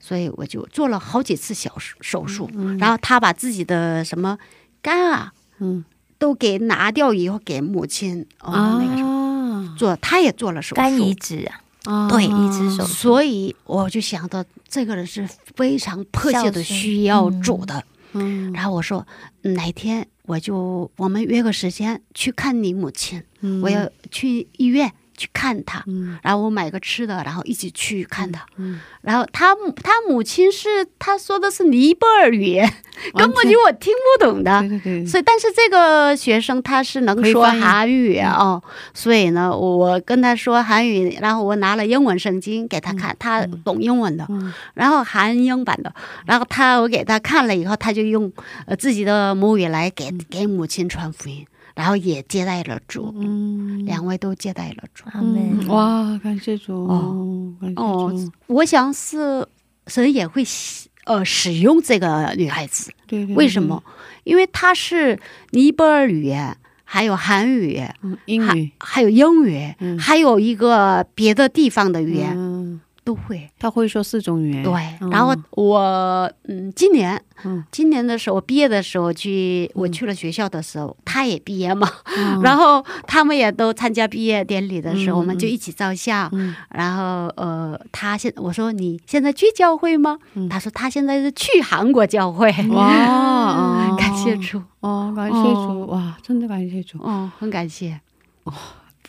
[0.00, 2.76] 所以我就做了好几次小手手术，嗯。
[2.78, 4.36] 然后他把自己的什么
[4.82, 5.84] 肝啊嗯。
[6.20, 8.82] 都给拿掉以后给母亲哦、啊。
[8.82, 12.92] 那个什么做，他也做了手术，肝移植啊，啊对移植手术。
[12.92, 17.84] 所以我就想到这个人是非常迫切的需要主的。
[18.14, 18.52] 嗯。
[18.52, 19.06] 然后我说
[19.42, 23.62] 嗯哪天我就我们约个时间去看你母亲，嗯。
[23.62, 26.18] 我要去医院去看他，嗯。
[26.22, 28.46] 然后我买个吃的，然后一起去看他。
[28.56, 32.70] 嗯然后他他母亲是他说的是尼泊尔语言，
[33.14, 34.60] 根本就我听不懂的。
[34.60, 38.62] 对对对，所以，但是这个学生他是能说韩语哦，
[38.92, 45.90] 所以呢，我跟他说韩语，然后我拿了英文圣经给他看，他懂英文的，嗯然后韩英版的，
[46.26, 48.30] 然后他我给他看了以后，他就用
[48.66, 51.46] 呃自己的母语来给给母亲传福音，
[51.78, 53.86] 然后也接待了主，嗯。
[53.86, 55.04] 两位都接待了主。
[55.12, 55.60] 阿门。
[55.60, 55.68] 嗯。
[55.68, 57.54] 哇，感谢主，哦。
[57.60, 59.46] 感谢哦主，，我想是
[59.86, 63.80] 神也会使呃使用这个女孩子，对对，为什么？
[64.24, 65.20] 因为她是
[65.50, 68.18] 尼泊尔语言，还有韩语，嗯？
[68.26, 69.96] 英还语还有英语，嗯。
[69.96, 72.57] 还有一个别的地方的语言、嗯，
[73.08, 73.48] 都会。
[73.58, 75.08] 他会说四种语言，对，嗯。
[75.08, 77.64] 然后我嗯，今年嗯。
[77.72, 82.40] 今年的时候，我毕业的时候去，我去了学校的时候，他也毕业嘛，嗯。
[82.44, 86.28] 然后他们也都参加毕业典礼的时候，嗯我们就一起照相。
[86.32, 86.54] 嗯。
[86.68, 90.18] 然后呃，他现我说你现在去教会吗？
[90.34, 90.46] 嗯。
[90.50, 92.52] 他说他现在是去韩国教会。
[92.68, 93.54] 哇，
[93.88, 93.96] 哦。
[93.98, 96.98] 感谢主，哦，感谢主，哇，真的感谢主。
[97.00, 97.98] 哦，很感谢。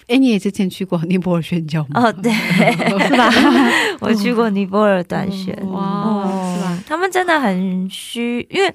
[0.09, 2.01] 哎，你也之前去过尼泊尔宣教吗？
[2.03, 2.31] 哦，对，
[3.07, 3.29] 是吧？
[4.01, 6.83] 我去过尼泊尔短宣，哇哦是吧？
[6.87, 8.73] 他们真的很虚，因为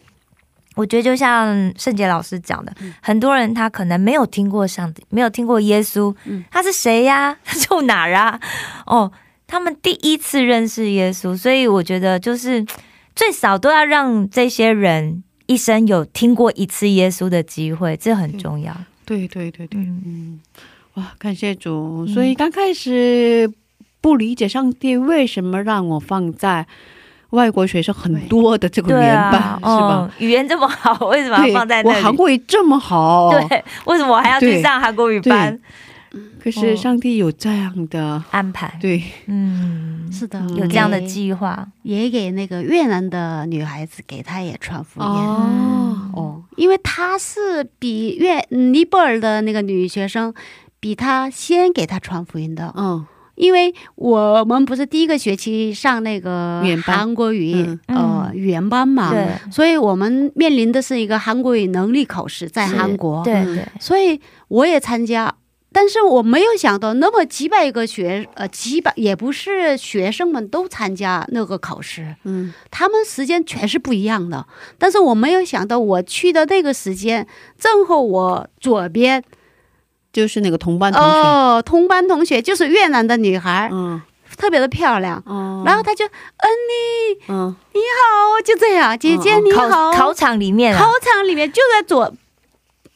[0.76, 2.72] 我觉得就像圣杰老师讲的，
[3.02, 7.36] 很多人他可能没有听过上帝，没有听过耶稣，嗯他是谁呀？
[7.44, 8.40] 他 住哪儿啊？
[8.86, 9.10] 哦，
[9.46, 12.64] 他们第一次认识耶稣，所以我觉得就是
[13.16, 18.72] 最少都要让这些人一生有听过一次耶稣的机会，这很重要。
[19.06, 20.40] 对对对对，嗯嗯，
[20.94, 22.06] 哇，感谢主。
[22.06, 23.50] 所以刚开始
[24.00, 26.66] 不理解上帝为什么让我放在
[27.30, 29.88] 外国学生很多的这个语对言班，啊，是吧？
[29.96, 31.96] 哦，语言这么好，为什么要，放在那里？
[31.96, 35.58] 我韩国语这么好， 对，为什么我还要去上韩国语班？
[36.40, 45.06] 可是上帝有这样的，安排，对，嗯，是的，有这样的计划，也给那个越南的女孩子，给她也传福音。
[45.08, 50.32] 哦，哦，因为她是比越嗯尼泊尔的那个女学生，
[50.84, 52.70] 比他先给他传福音的。
[52.76, 53.06] 嗯。
[53.36, 56.98] 因为我们不是第一个学期上那个语言班。
[56.98, 57.54] 韩国语、
[57.86, 57.96] 嗯。
[57.96, 59.26] 呃语言班嘛，对。
[59.50, 63.22] 所以我们面临的是一个韩国语能力考试，在韩国。
[63.22, 63.24] 嗯。
[63.24, 65.34] 对对，所以我也参加，
[65.72, 72.52] 但是我没有想到那么几百个学呃几百也不是学生们都参加那个考试，嗯。
[72.70, 74.46] 他们时间全是不一样的。
[74.76, 77.26] 但是我没有想到我去的那个时间，
[77.58, 79.24] 正好我左边
[80.14, 84.00] 就是那个同班同学，哦同班同学就是越南的女孩，嗯。
[84.36, 85.22] 特别的漂亮。
[85.26, 87.54] 哦，然后她就，嗯，你嗯。
[87.72, 89.68] 你好，就这样，姐姐嗯你好。
[89.68, 92.12] 考考场里面考啊，场里面就在左，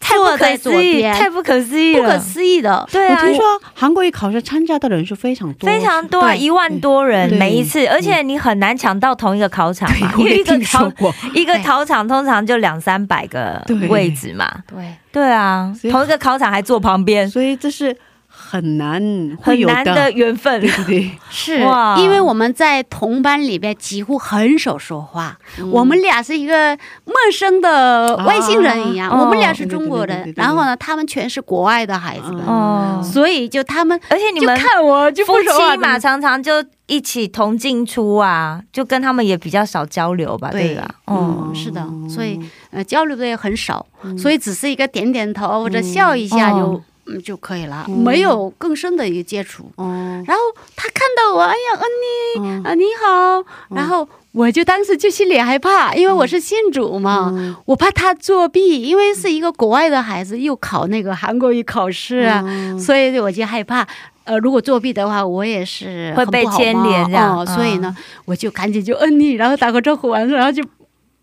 [0.00, 2.88] 坐在可思议，左边，太不可思议了，不可思议的。
[2.90, 3.44] 对啊，我听说
[3.74, 10.90] 韩国语考试参加的人数非常多，非常多啊，一万多人每一次，而且你很难抢到同一个考场嘛，因为一个考，
[11.34, 15.28] 一个考场通常就两三百个位置嘛，对，对。
[15.28, 17.94] 啊，同一个考场还坐旁边，所以这是
[18.40, 19.02] 很难
[19.42, 20.60] 会有很难的缘分。
[20.60, 20.70] 对。
[20.70, 21.58] 对对， 是
[21.98, 25.68] 因为我们在同班里边几乎很少说话，嗯。
[25.70, 29.20] 我们俩是一个陌生的外星人一样，啊。
[29.20, 40.88] 我们俩是中国人对对对对，然后呢，他们全是国外的孩子们，哦，所以就他们而且你们看我就夫不说话妻嘛，常常就一起同进出啊，就跟他们也比较少交流吧，对对吧？
[41.06, 43.84] 哦，嗯，是的，所以呃交流的也很少，
[44.16, 47.98] 所以只是一个点点头或者笑一下就哦嗯就可以了，嗯。
[47.98, 49.70] 没有更深的一个接触。
[49.76, 49.84] 哦，
[50.26, 50.42] 然后
[50.76, 53.44] 他看到我，哎呀，恩妮嗯啊，你好，
[53.74, 57.54] 然后我就当时就心里害怕，因为我是信主嘛，嗯。
[57.64, 63.86] 我怕他作弊，因为是一个国外的孩子，又考那个韩国语考试啊，嗯所以我就害怕。
[64.24, 67.96] 呃，如果作弊的话，我也是会被牵连的所以呢，
[68.26, 70.62] 我就赶紧就摁你，然后打个招呼完，然后就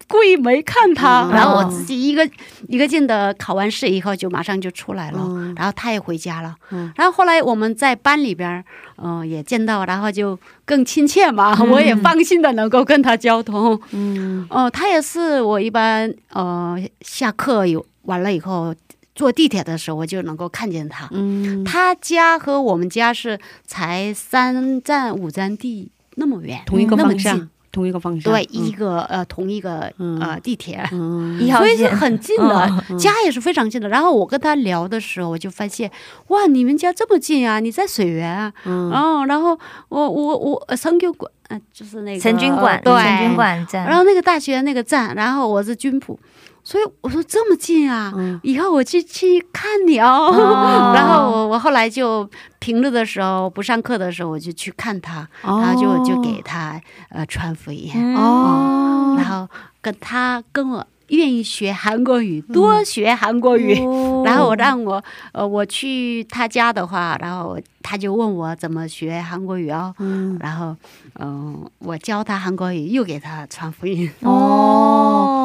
[0.07, 1.31] 故意没看他，嗯。
[1.31, 2.27] 然后我自己一个
[2.67, 5.53] 一个劲的考完试以后，就马上就出来了，嗯。
[5.55, 6.91] 然后他也回家了，嗯。
[6.95, 8.63] 然后后来我们在班里边，
[8.97, 11.69] 嗯、也见到，然后就更亲切嘛，嗯。
[11.69, 14.45] 我也放心的能够跟他交通，嗯。
[14.49, 18.73] 哦、他也是我一般呃下课有完了以后。
[19.17, 21.07] 坐地铁的时候，我就能够看见他。
[21.11, 28.65] 嗯，他家和我们家是才三站五站地那么远，同一个方向，同一个方向，对，嗯。
[28.65, 30.17] 一个呃同一个嗯。
[30.21, 30.81] 呃地铁。
[30.93, 31.37] 嗯。
[31.57, 33.89] 所以是很近的，家也是非常近的。
[33.89, 35.91] 然后我跟他聊的时候，我就发现，
[36.29, 37.59] 哇，你们家这么近啊！
[37.59, 38.89] 你在水源啊，嗯。
[38.91, 39.59] 哦，然后
[39.89, 46.17] 我我我呃成就馆，呃，就是那个陈军馆，对，陈军馆站，然后那个大学那个站，然后我是军普，
[46.65, 48.39] 所以我说这么近啊，嗯。
[48.43, 50.07] 以后我去去看你哦。
[50.33, 50.91] 哦。
[50.97, 52.27] 然后我我后来就
[52.59, 55.61] 平日的时候不上课的时候，我就去看他，哦。
[55.61, 58.15] 然后就就给他呃传福音，嗯。
[58.17, 59.47] 哦，然后
[59.79, 63.79] 跟他跟我愿意学韩国语，多学韩国语。
[63.85, 65.03] 哦 然后我让我
[65.33, 70.35] 呃我去他家的话，然后他就问我怎么学韩国语哦，嗯。
[70.41, 70.75] 然后
[71.19, 74.09] 嗯、我教他韩国语，又给他传福音。
[74.21, 75.44] 哦，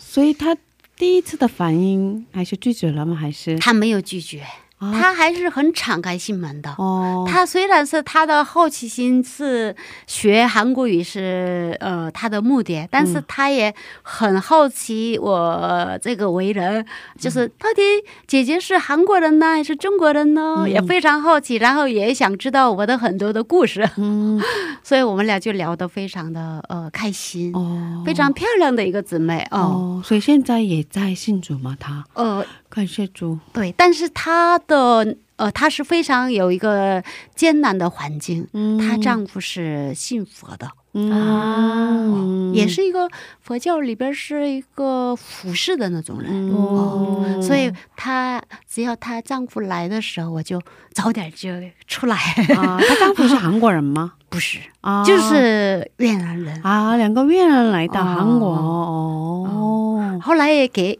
[0.00, 0.56] 所以他
[0.96, 3.14] 第一次的反应还是拒绝了吗？
[3.14, 4.44] 还是他没有拒绝，
[4.80, 6.74] 啊他还是很敞开心门的。
[6.78, 9.76] 哦，他虽然是他的好奇心是
[10.06, 13.72] 学韩国语是呃他的目的，但是他也
[14.02, 16.84] 很好奇我这个为人，
[17.18, 17.82] 就是到底
[18.26, 20.66] 姐姐是韩国人呢还是中国人呢？
[20.66, 24.40] 也非常好奇，然后也想知道我的很多的故事，嗯
[24.82, 29.58] 所以我们俩就聊得非常的呃开心，哦非常漂亮的一个姊妹哦。
[29.60, 31.76] 哦，所以现在也在信主吗？
[31.78, 37.02] 他呃，感谢主，对，但是她的呃，她是非常有一个
[37.34, 43.08] 艰难的环境，嗯她丈夫是信佛的，嗯也是一个
[43.40, 46.50] 佛教里边是一个服侍的那种人。
[46.50, 50.60] 哦，所以她只要她丈夫来的时候，我就
[50.92, 51.48] 早点就
[51.88, 52.16] 出来。
[52.56, 54.12] 啊，她丈夫是韩国人吗？
[54.30, 56.62] 不是，啊，就是越南人。
[56.62, 60.96] 啊，两个越南来到哦韩国哦，后来也给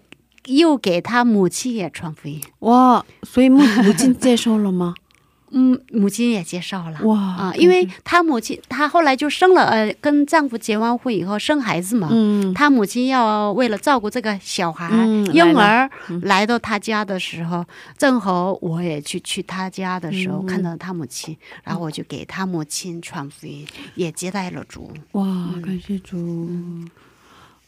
[0.46, 4.94] 又给他母亲也传福音，哇，所以母母亲接受了吗？
[5.52, 7.00] 嗯，母亲也接受了。
[7.02, 15.90] 哇啊，因为她母亲，她后来就生了，呃，跟丈夫结完婚以后生孩子嘛，嗯她母亲要为了照顾这个小孩、嗯婴儿，
[16.22, 17.64] 来到她家的时候，
[17.98, 23.66] 正好我也去去她家的时候、看到她母亲，然后我就给她母亲传福音，
[23.96, 24.92] 也接待了主。
[25.12, 25.26] 哇，
[25.64, 26.48] 感谢主。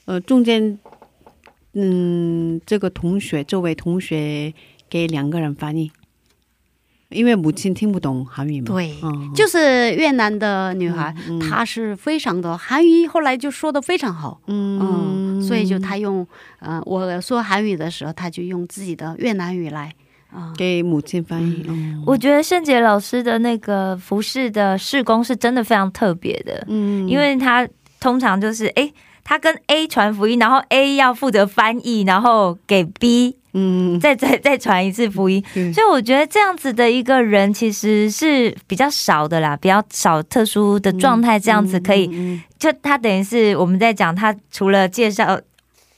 [0.04, 0.78] 呃，中间，
[1.74, 4.52] 嗯，这个同学，这位同学
[4.90, 5.90] 给两个人翻译，
[7.08, 8.66] 因为母亲听不懂韩语嘛。
[8.66, 14.40] 对，嗯就是越南的女孩，嗯她是非常的韩语，后来就说的非常好。
[14.48, 16.26] 嗯嗯，所以就她用，
[16.58, 19.94] 呃，我说韩语的时候，她就用自己的越南语来，
[20.30, 21.64] 啊、给母亲翻译。
[21.68, 27.66] 嗯我觉得圣杰老师的那个服饰的试工是真的非常特别的，嗯因为他
[27.98, 28.82] 通常就是哎。
[28.82, 28.92] 诶
[29.24, 35.72] 他跟 A 传福音，然后 A 要负责翻译，然后给 B 嗯，再再再传一次福音，对。
[35.72, 45.38] 所以我觉得这样子的一个人其实是比较少的啦，比较少特殊的状态，这样子可以，嗯就他等于是我们在讲，他除了介绍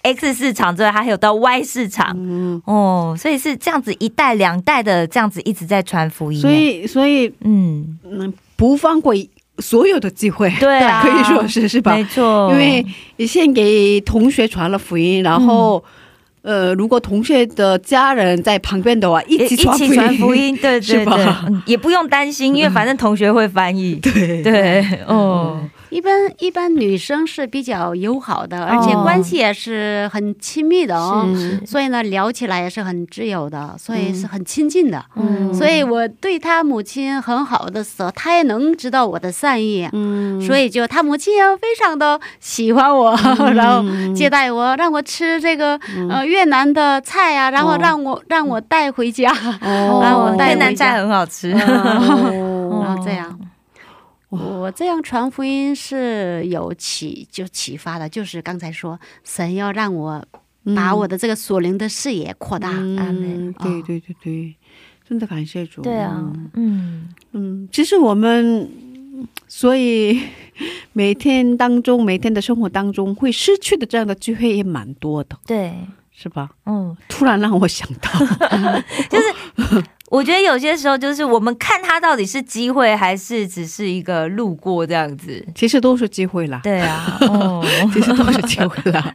[0.03, 2.13] X 市场之外，他还有到 Y 市场。
[2.19, 9.15] 嗯，哦，所以是这样子一代两代的这样子一直在传福音，所以所以嗯，嗯，不放过
[9.59, 11.95] 所有的机会，对啊， 可以说是是吧？
[11.95, 12.05] 没？
[12.05, 12.85] 错，因为
[13.27, 15.83] 先给同学传了福音，然后。
[16.47, 21.17] 呃，如果同学的家人在旁边的话，一一起传起传福音， 对是吧？
[21.17, 25.59] 对对，嗯也不用担心，因为反正同学会翻译， 对对，哦，
[25.95, 31.25] 一般一般女生是比较友好的，而且关系也是很亲密的哦。
[31.65, 35.05] 所以呢，聊起来也是很自由的，所以是很亲近的。
[35.15, 35.55] 嗯。
[35.55, 43.17] 所以我对他母亲很好的时候，他也能知道我的善意，嗯，所以就他母亲也非常的喜欢我，
[43.55, 43.85] 然后。
[44.15, 45.79] 接待我，让我吃这个、
[46.11, 47.79] 呃越南的菜啊，然后哦。
[47.81, 49.31] 让我、让我带回家，
[49.61, 52.83] 哦 然后我带越南菜很好吃，哦。
[52.83, 53.39] 然后这样。
[54.35, 60.25] 我这样传福音是有启就启发的，就是刚才说神要让我
[60.75, 62.71] 把我的这个属灵的视野扩大。
[62.73, 64.55] 嗯对对对对，
[65.09, 65.83] 真的感谢主。
[65.83, 68.69] 对啊，嗯，嗯，其实我们
[69.47, 70.21] 所以
[70.93, 75.75] 每天当中，每天的生活当中会失去的这样的机会也蛮多的，对，
[76.11, 76.51] 是吧？
[76.67, 78.11] 嗯，突然让我想到，
[80.15, 89.13] 我觉得有些时候就是我们看他到底是机会还是只是一个路过这样子，其实都是机会啦，对啊， 哦，其实都是机会啦。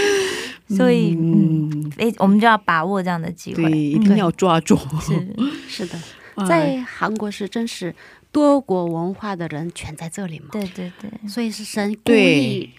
[0.68, 4.76] 所以嗯，嗯，哎，我们就要把握这样的机会，对，一定要抓住。
[5.00, 5.26] 是，
[5.68, 5.98] 是的，
[6.34, 6.46] 哎。
[6.46, 7.94] 在韩国是真是
[8.30, 12.70] 多国文化的人全在这里嘛，对对对，所以是神故对意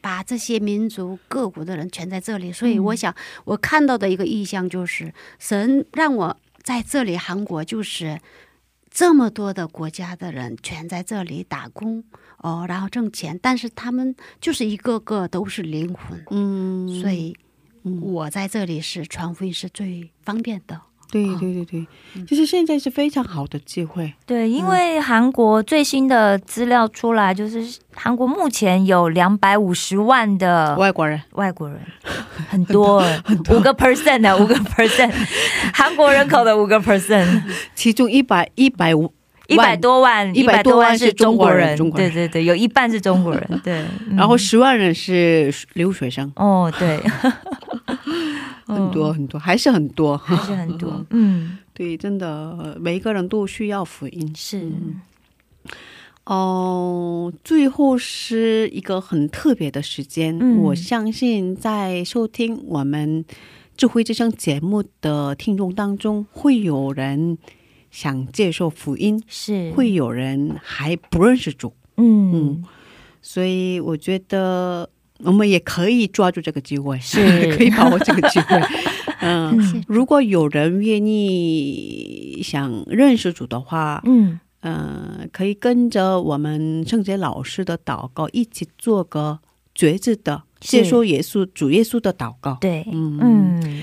[0.00, 2.50] 把这些民族各国的人全在这里。
[2.50, 8.18] 所以我想，我看到的一个意象就是，神让我在这里，韩国就是
[8.90, 12.02] 这么多的国家的人全在这里打工
[12.38, 17.36] 哦，然后挣钱，但是他们就是一个个都是灵魂，嗯，所以
[18.00, 20.80] 我在这里是传福音是最方便的。
[21.22, 24.12] 对对对对，就是现在是非常好的机会。
[24.26, 31.78] 对，因为韩国最新的资料出来，就是韩国目前有两百五十万的外国人，外国人，
[32.48, 32.98] 很多，
[33.50, 35.12] 五个 percent 的五个 percent，
[35.72, 37.42] 韩国人口的五个 percent，
[37.74, 39.12] 其中一百一百五
[39.48, 42.10] 一百多万，一百多万是中国人，中国人。
[42.10, 44.16] 对对对，有一半是中国人， 对，嗯。
[44.16, 46.98] 然后十万人是留学生，哦，对，
[48.66, 54.32] 很多很多，还是很多，还是很多， 嗯，对，真的每一个人都需要福音。
[54.34, 54.72] 是，
[56.24, 60.56] 哦，最后是一个很特别的时间，嗯。
[60.62, 63.22] 我相信在收听我们
[63.76, 67.36] 智慧之声节目的听众当中，会有人
[67.94, 72.32] 想接受福音，是，会有人还不认识主，嗯。
[72.34, 72.64] 嗯，
[73.22, 77.16] 所以我觉得我们也可以抓住这个机会，是。
[77.56, 78.60] 可以把握这个机会。
[79.22, 89.38] 嗯，嗯如果有人愿意想认识主的话，嗯，嗯，可以跟着我们圣洁老师的祷告一起做个
[89.72, 90.70] 觉知的是。
[90.78, 92.58] 接受耶稣主耶稣的祷告。
[92.60, 93.18] 对，嗯。
[93.22, 93.82] 嗯，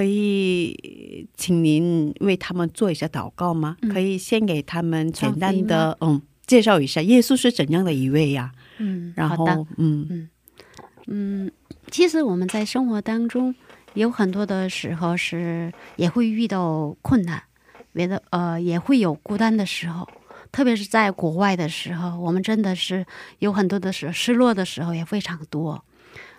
[0.00, 3.76] 可以请您为他们做一下祷告吗？
[3.82, 8.50] 嗯可以先给他们简单的嗯介绍一下耶稣是怎样的一位呀？
[8.78, 10.30] 嗯，然后嗯，嗯
[11.06, 11.52] 嗯，
[11.90, 13.54] 其实我们在生活当中
[13.92, 17.42] 有很多的时候是也会遇到困难，
[17.92, 20.08] 别的呃也会有孤单的时候，
[20.50, 23.04] 特别是在国外的时候，我们真的是
[23.40, 25.84] 有很多的时失落的时候也非常多。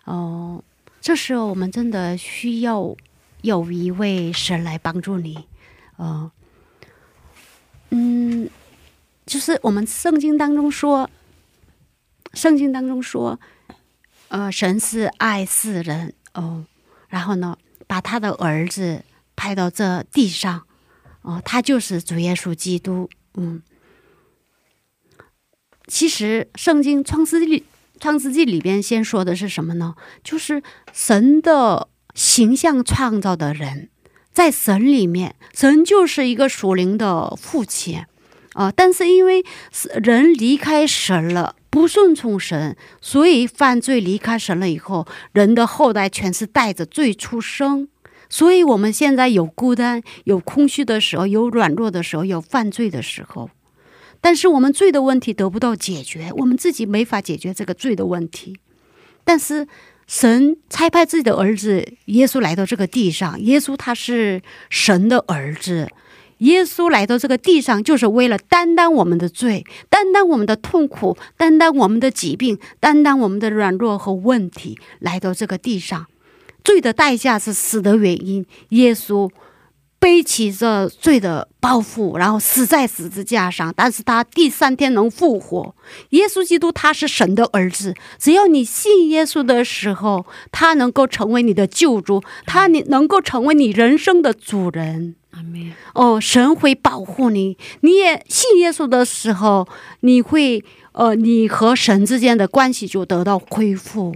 [0.05, 0.64] 哦、
[0.99, 2.95] 这时候我们真的需要
[3.42, 5.48] 有一位神来帮助你。
[5.98, 6.32] 呃，
[7.89, 8.50] 嗯，
[9.26, 11.10] 就是我们圣经当中说，
[12.34, 13.39] 圣经当中说，
[14.30, 16.66] 呃，神是爱世人哦，
[17.10, 19.04] 然后呢，把他的儿子
[19.36, 20.66] 派到这地上，
[21.22, 23.62] 哦，他就是主耶稣基督，嗯。
[25.88, 27.66] 其实，圣经创世纪
[28.00, 29.94] 创世纪里边先说的是什么呢？
[30.24, 30.64] 就是
[30.94, 33.89] 神的形象创造的人，
[34.32, 38.03] 在神里面，神就是一个属灵的父亲
[38.53, 39.45] 啊、但是因为
[40.03, 47.88] 人离开神了，不顺从神，所以犯罪离开神了以后，人的后代全是带着罪出生。
[48.30, 53.49] 所以我们现在有孤单、有空虚的时候，有软弱的时候，有犯罪的时候。
[54.20, 58.59] 但是我们罪的问题得不到解决，我们自己没法解决这个罪的问题。
[59.24, 59.68] 但是
[60.12, 65.88] 神差派自己的儿子耶稣来到这个地上，耶稣他是神的儿子，
[66.39, 76.05] 耶稣来到这个地上，就是为了担当我们的罪，担当我们的痛苦，担当我们的疾病，担当我们的软弱和问题，来到这个地上。
[76.62, 79.32] 罪的代价是死的原因，耶稣
[80.02, 85.76] 背起这罪的包袱，然后死在十字架上，但是他第三天能复活。
[86.10, 95.16] 耶稣基督他是神的儿子，只要你信耶稣的时候，他能够成为你的救主，他你能够成为你人生的主人。
[95.93, 97.58] 哦，神会保护你。
[97.82, 99.68] 你也信耶稣的时候，
[100.02, 100.64] 你会
[100.94, 104.14] 呃，你和神之间的关系就得到恢复。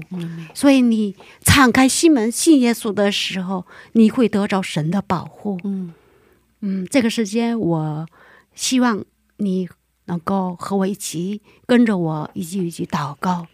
[0.54, 5.60] 所以你敞开心门信耶稣的时候，你会得着神的保护。
[5.64, 5.94] 嗯。
[6.62, 8.08] 嗯，这个时间我
[8.56, 9.06] 希望
[9.38, 9.70] 你
[10.06, 13.48] 能够和我一起跟着我一句一句祷告。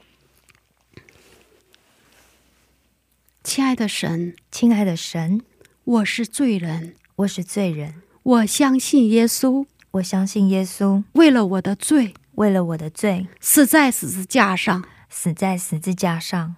[3.43, 5.41] 亲爱的神，亲爱的神，
[5.83, 9.65] 我是罪人，我是罪人，我相信耶稣。
[9.91, 11.03] 我相信耶稣。
[11.13, 13.27] 为了我的罪为了我的罪。
[13.39, 16.55] 死在十字架上，死在十字架上，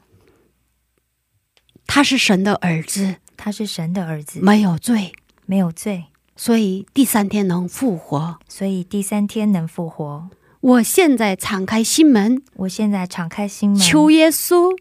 [1.85, 5.11] 他是神的儿子，他是神的儿子，没有罪，
[5.45, 6.05] 没有罪，
[6.37, 8.39] 所以第三天能复活。
[8.47, 10.29] 所以第三天能复活。
[10.61, 14.71] 我现在敞开心门，我现在敞开心门，求耶稣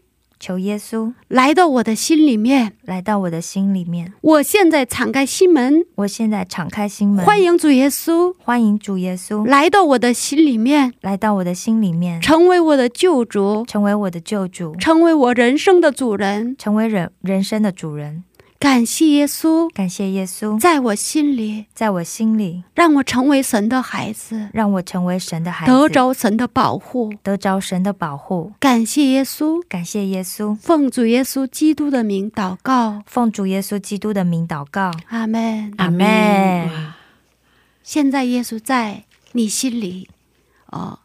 [0.43, 2.73] 求耶稣来到我的心里面。
[2.83, 4.11] 来到我的心里面。
[4.19, 16.57] 我现在敞开心门，我现在敞开心门，欢迎主耶稣欢迎主耶稣来到我的心里面，来到我的心里面，成为我的救主，成为我的救主，成为我人生的主人。
[16.57, 18.25] 成为人人生的主人。
[18.63, 27.13] 感谢耶稣，感谢耶稣，在我心里在我心里让我成为神的孩子，让我成为神的孩子，得着神的保护。
[27.21, 28.53] 得着神的保护。
[28.61, 34.93] 感谢耶稣，感谢耶稣，奉主耶稣基督的名祷告，奉主耶稣基督的名祷告。
[35.09, 35.73] 阿门。
[35.75, 36.93] 阿门
[37.83, 39.03] 现在耶稣在
[39.33, 40.07] 你心里，
[40.67, 40.99] 哦，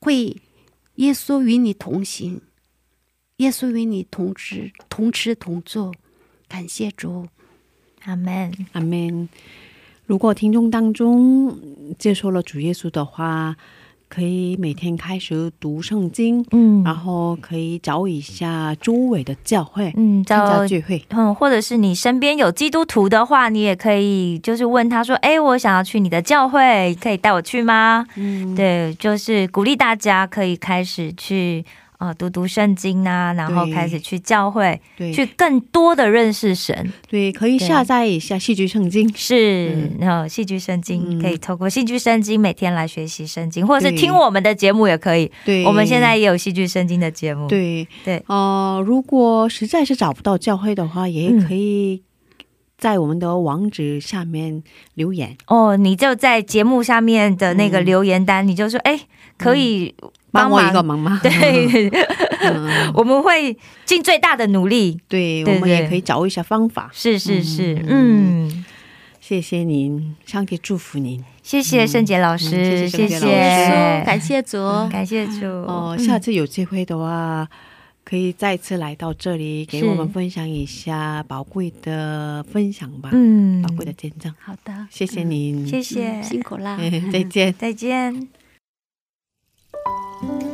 [0.00, 0.38] 会
[0.94, 2.40] 耶稣与你同行，
[3.36, 5.92] 耶稣与你同吃同吃同坐。
[6.52, 7.26] 感谢主，
[8.04, 8.52] 阿门。
[8.72, 9.26] 阿门。
[10.04, 11.58] 如果听众当中
[11.98, 13.56] 接受了主耶稣的话，
[14.06, 21.02] 可以每天开始读圣经，嗯然后可以找一下周围的教会，嗯，参加找聚会。
[21.08, 31.64] 嗯，或者是你身边有基督徒的话，你也可以就是问他说：“哎，我想要去你的教会，可以带我去吗？”嗯，对，就是鼓励大家可以开始去
[32.02, 36.92] 呃读读圣经啊，然后开始去教会，对，去更多的认识神。
[37.08, 39.08] 对，可以下载一下戏剧圣经。
[39.14, 45.30] 是嗯，然后戏剧圣经、嗯可以透过戏剧圣经每天来学习圣经，或者是听我们的节目也可以。
[45.44, 47.46] 对，我们现在也有戏剧圣经的节目。
[47.46, 52.02] 对对呃，如果实在是找不到教会的话，也嗯可以
[52.76, 58.98] 在我们的网址下面留言，哦，你就在节目下面的那个留言单，你就说，哎，
[59.38, 59.94] 可以
[60.32, 61.20] 帮我一个忙吗？
[61.22, 61.88] 对，
[62.40, 64.98] 嗯 我们会尽最大的努力。
[65.08, 66.90] 对，对我们也可以找一下方法。
[66.92, 68.64] 是是是，嗯嗯，
[69.20, 71.22] 谢谢您，上帝祝福您。
[71.42, 74.58] 谢谢圣杰老师，嗯谢谢感谢主。
[74.90, 75.46] 感谢主。
[75.46, 77.46] 哦，嗯下次有机会的话，
[78.04, 84.32] 可以再次来到这里，给我们分享一下宝贵的分享吧，嗯宝贵的见证。
[84.40, 87.52] 好的，谢谢您，谢谢嗯，辛苦啦，哎 再见。
[87.58, 88.41] 再见。
[90.22, 90.51] 愿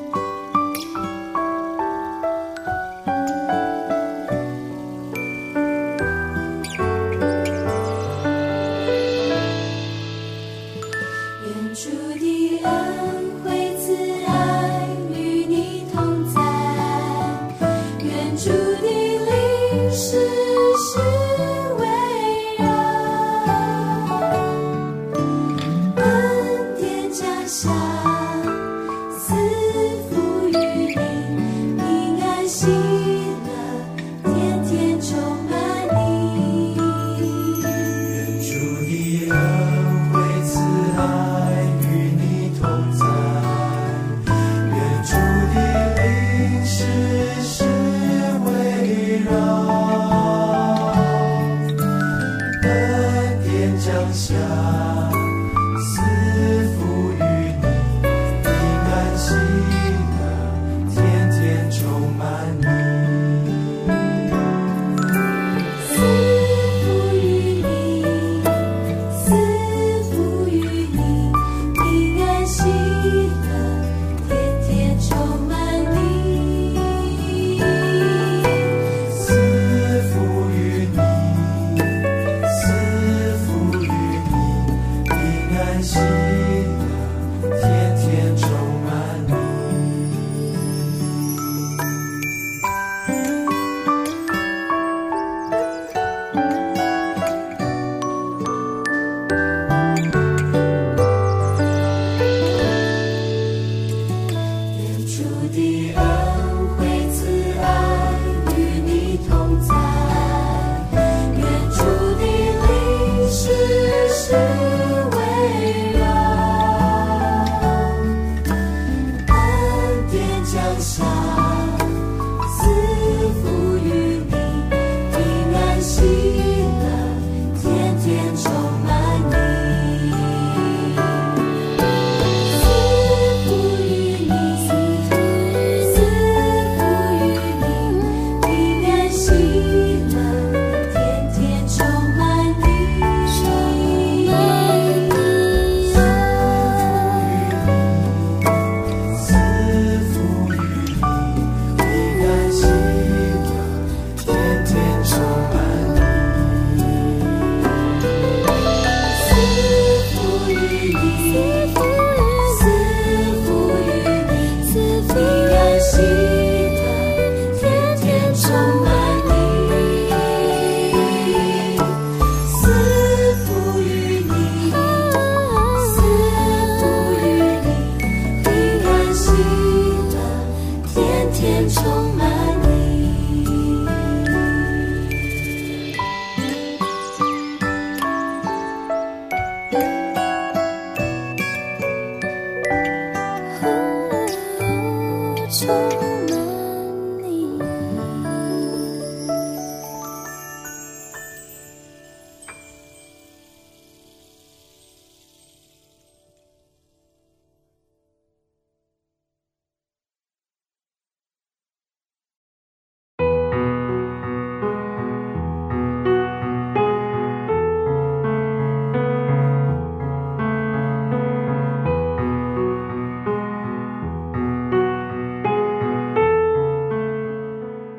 [85.78, 86.47] 珍惜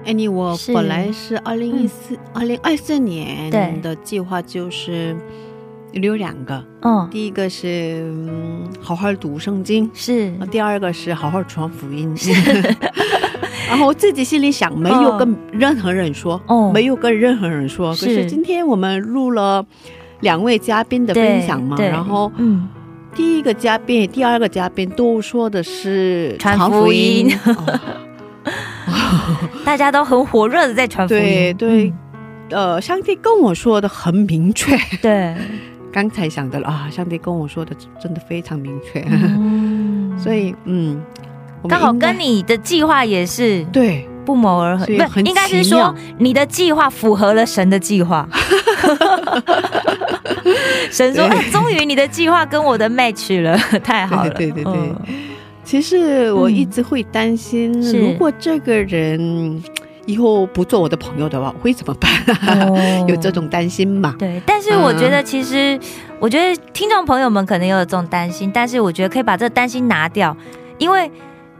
[0.10, 5.16] Annie，我本来是二零一四、二零二四年的计划就是
[5.92, 10.34] 留两个，嗯，第一个是、嗯、好好读圣经，是。
[10.50, 12.12] 第二个是好好传福音。
[13.70, 17.92] 然后我自己心里想，没有跟任何人说，哦没有跟任何人说。
[17.92, 19.64] 可是是今天我们录了
[20.22, 22.68] 两位嘉宾的分享嘛，然后嗯，
[23.14, 27.32] 第一个嘉宾、第二个嘉宾都说的是传福音。
[27.46, 27.80] 哦
[29.66, 31.94] 大家都很火热的在传福音，对对嗯。
[32.52, 34.76] 呃，上帝跟我说的很明确。
[35.02, 35.36] 对，
[35.92, 40.18] 刚才想的了啊，上帝跟我说的真的非常明确，嗯。
[40.18, 41.02] 所以嗯，
[41.68, 44.08] 刚好跟你的计划也是对。
[44.26, 48.30] 不谋而合，不应该是说你的计划符合了神的计划。
[50.92, 51.38] 神说：“对。
[51.38, 54.74] 哎，终于你的计划跟我的 match 了，太好了。”对对对对。
[54.76, 54.96] 嗯
[55.70, 59.64] 其实我一直会担心，是如果这个人
[60.08, 62.12] 以后不做我的朋友的话，我会怎么办？
[62.68, 62.76] 哦
[63.08, 64.16] 有这种担心嘛？
[64.18, 65.80] 对，但是我觉嗯得其实，
[66.20, 70.36] 我觉得听众朋友们可能也有这种担心，但是我觉得可以把这个担心拿掉，
[70.80, 71.12] 因为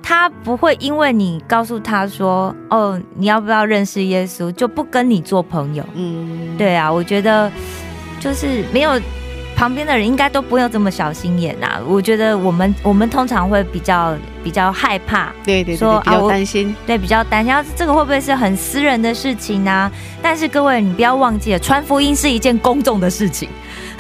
[0.02, 5.84] 他不会因为你告诉他说，哦，你要不要认识耶稣，就不跟你做朋友。
[5.94, 7.52] 嗯，对啊，我觉得
[8.20, 9.00] 就是没有
[9.60, 16.76] 旁边的人应该都不用这么小心眼呐、我觉得我们我们通常会比较比较害怕，对对对对，比较担心。
[16.88, 19.92] 对，比较担心，啊这个会不会是很私人的事情呢、
[20.22, 23.50] 但是各位，你不要忘记了，传福音是一件公众的事情。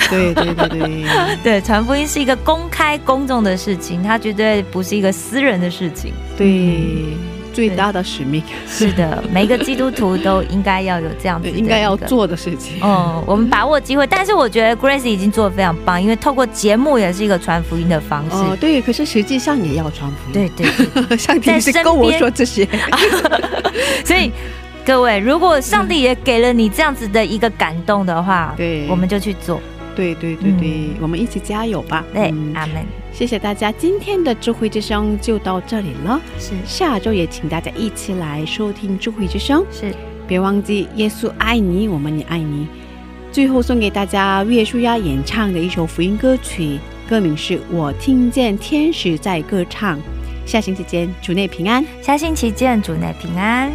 [0.09, 1.05] 对对对对，
[1.43, 6.13] 对，传福音是一个公开公众的事情，它绝对不是一个私人的事情。
[6.37, 7.17] 对，
[7.53, 11.95] 最大的使命，是的，每个基督徒都应该要有这样子应该要。
[12.07, 12.79] 做的事情。
[12.81, 18.35] 嗯，我们把握机会，但是我觉得 Grace 已经做的非常棒，因为透过节目也是一个传福音的方式。
[18.35, 20.33] 哦，对，可是实际上也要传福音。
[20.33, 22.67] 对对对， 上帝是跟我边说这些。
[24.05, 24.31] 所以
[24.85, 29.61] 各位，如果上帝也给了你这样子的一个感动的话，对我们就去做。
[29.99, 32.05] 对对对对，我们一起加油吧。
[32.13, 32.85] 对，嗯阿门。
[33.11, 36.21] 谢谢大家，今天的智慧之声就到这里了。
[36.39, 39.93] 是下周也请大家一起来收听智慧之声，是，
[40.25, 42.65] 别忘记耶稣爱你，我们也爱你。
[43.29, 46.79] 最后送给大家岳舒亚演唱的一首福音歌曲，
[47.09, 49.97] 歌名是《我听见天使在歌唱》。
[50.45, 51.85] 下星期见，主内平安。
[52.01, 53.69] 下星期见，主内平安。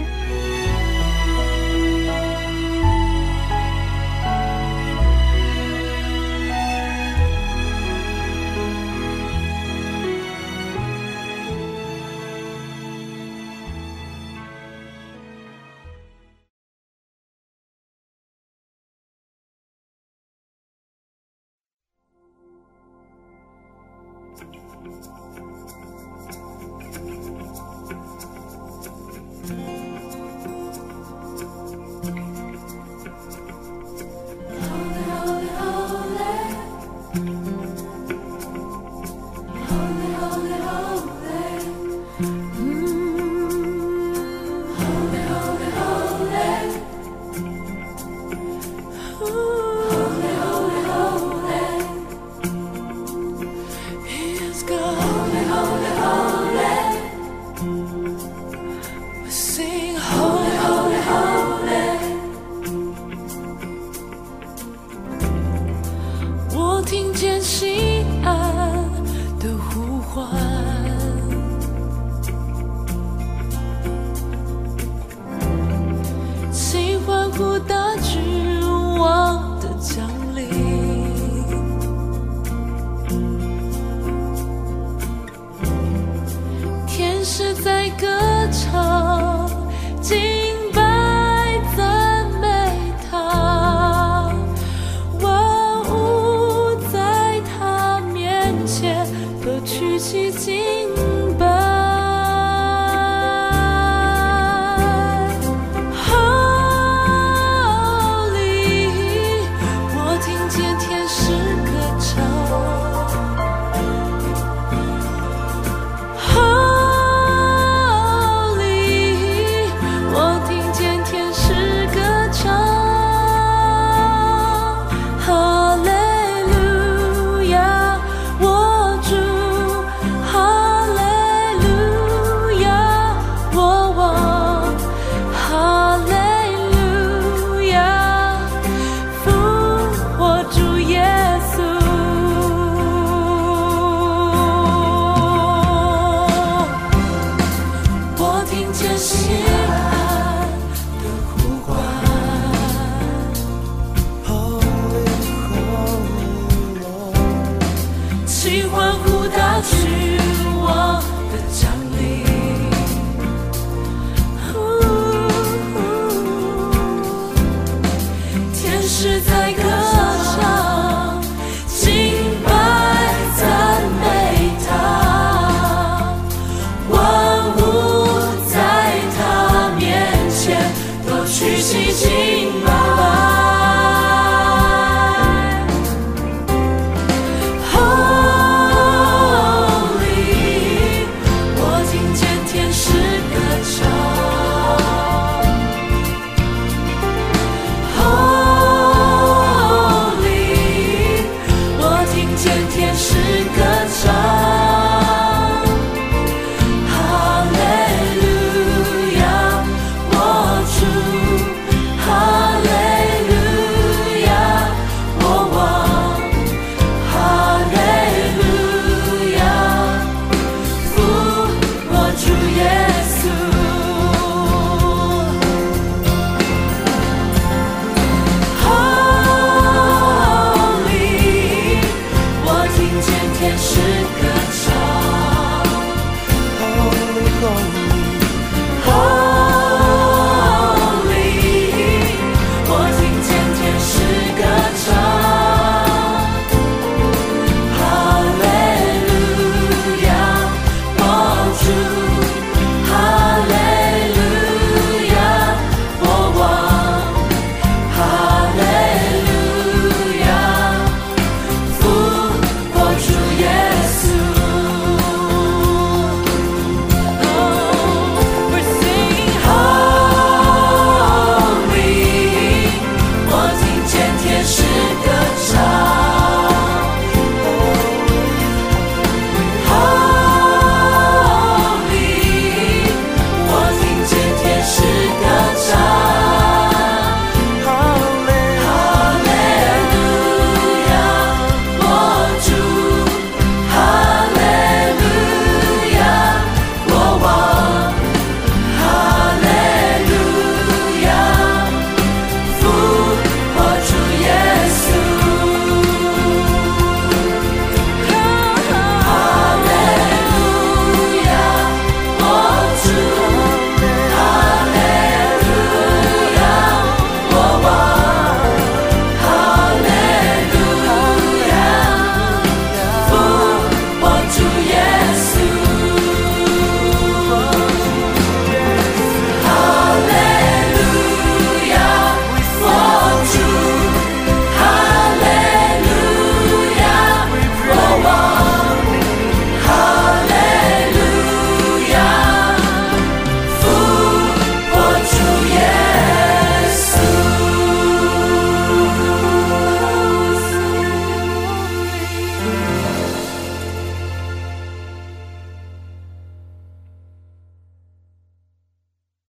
[99.95, 101.13] 都举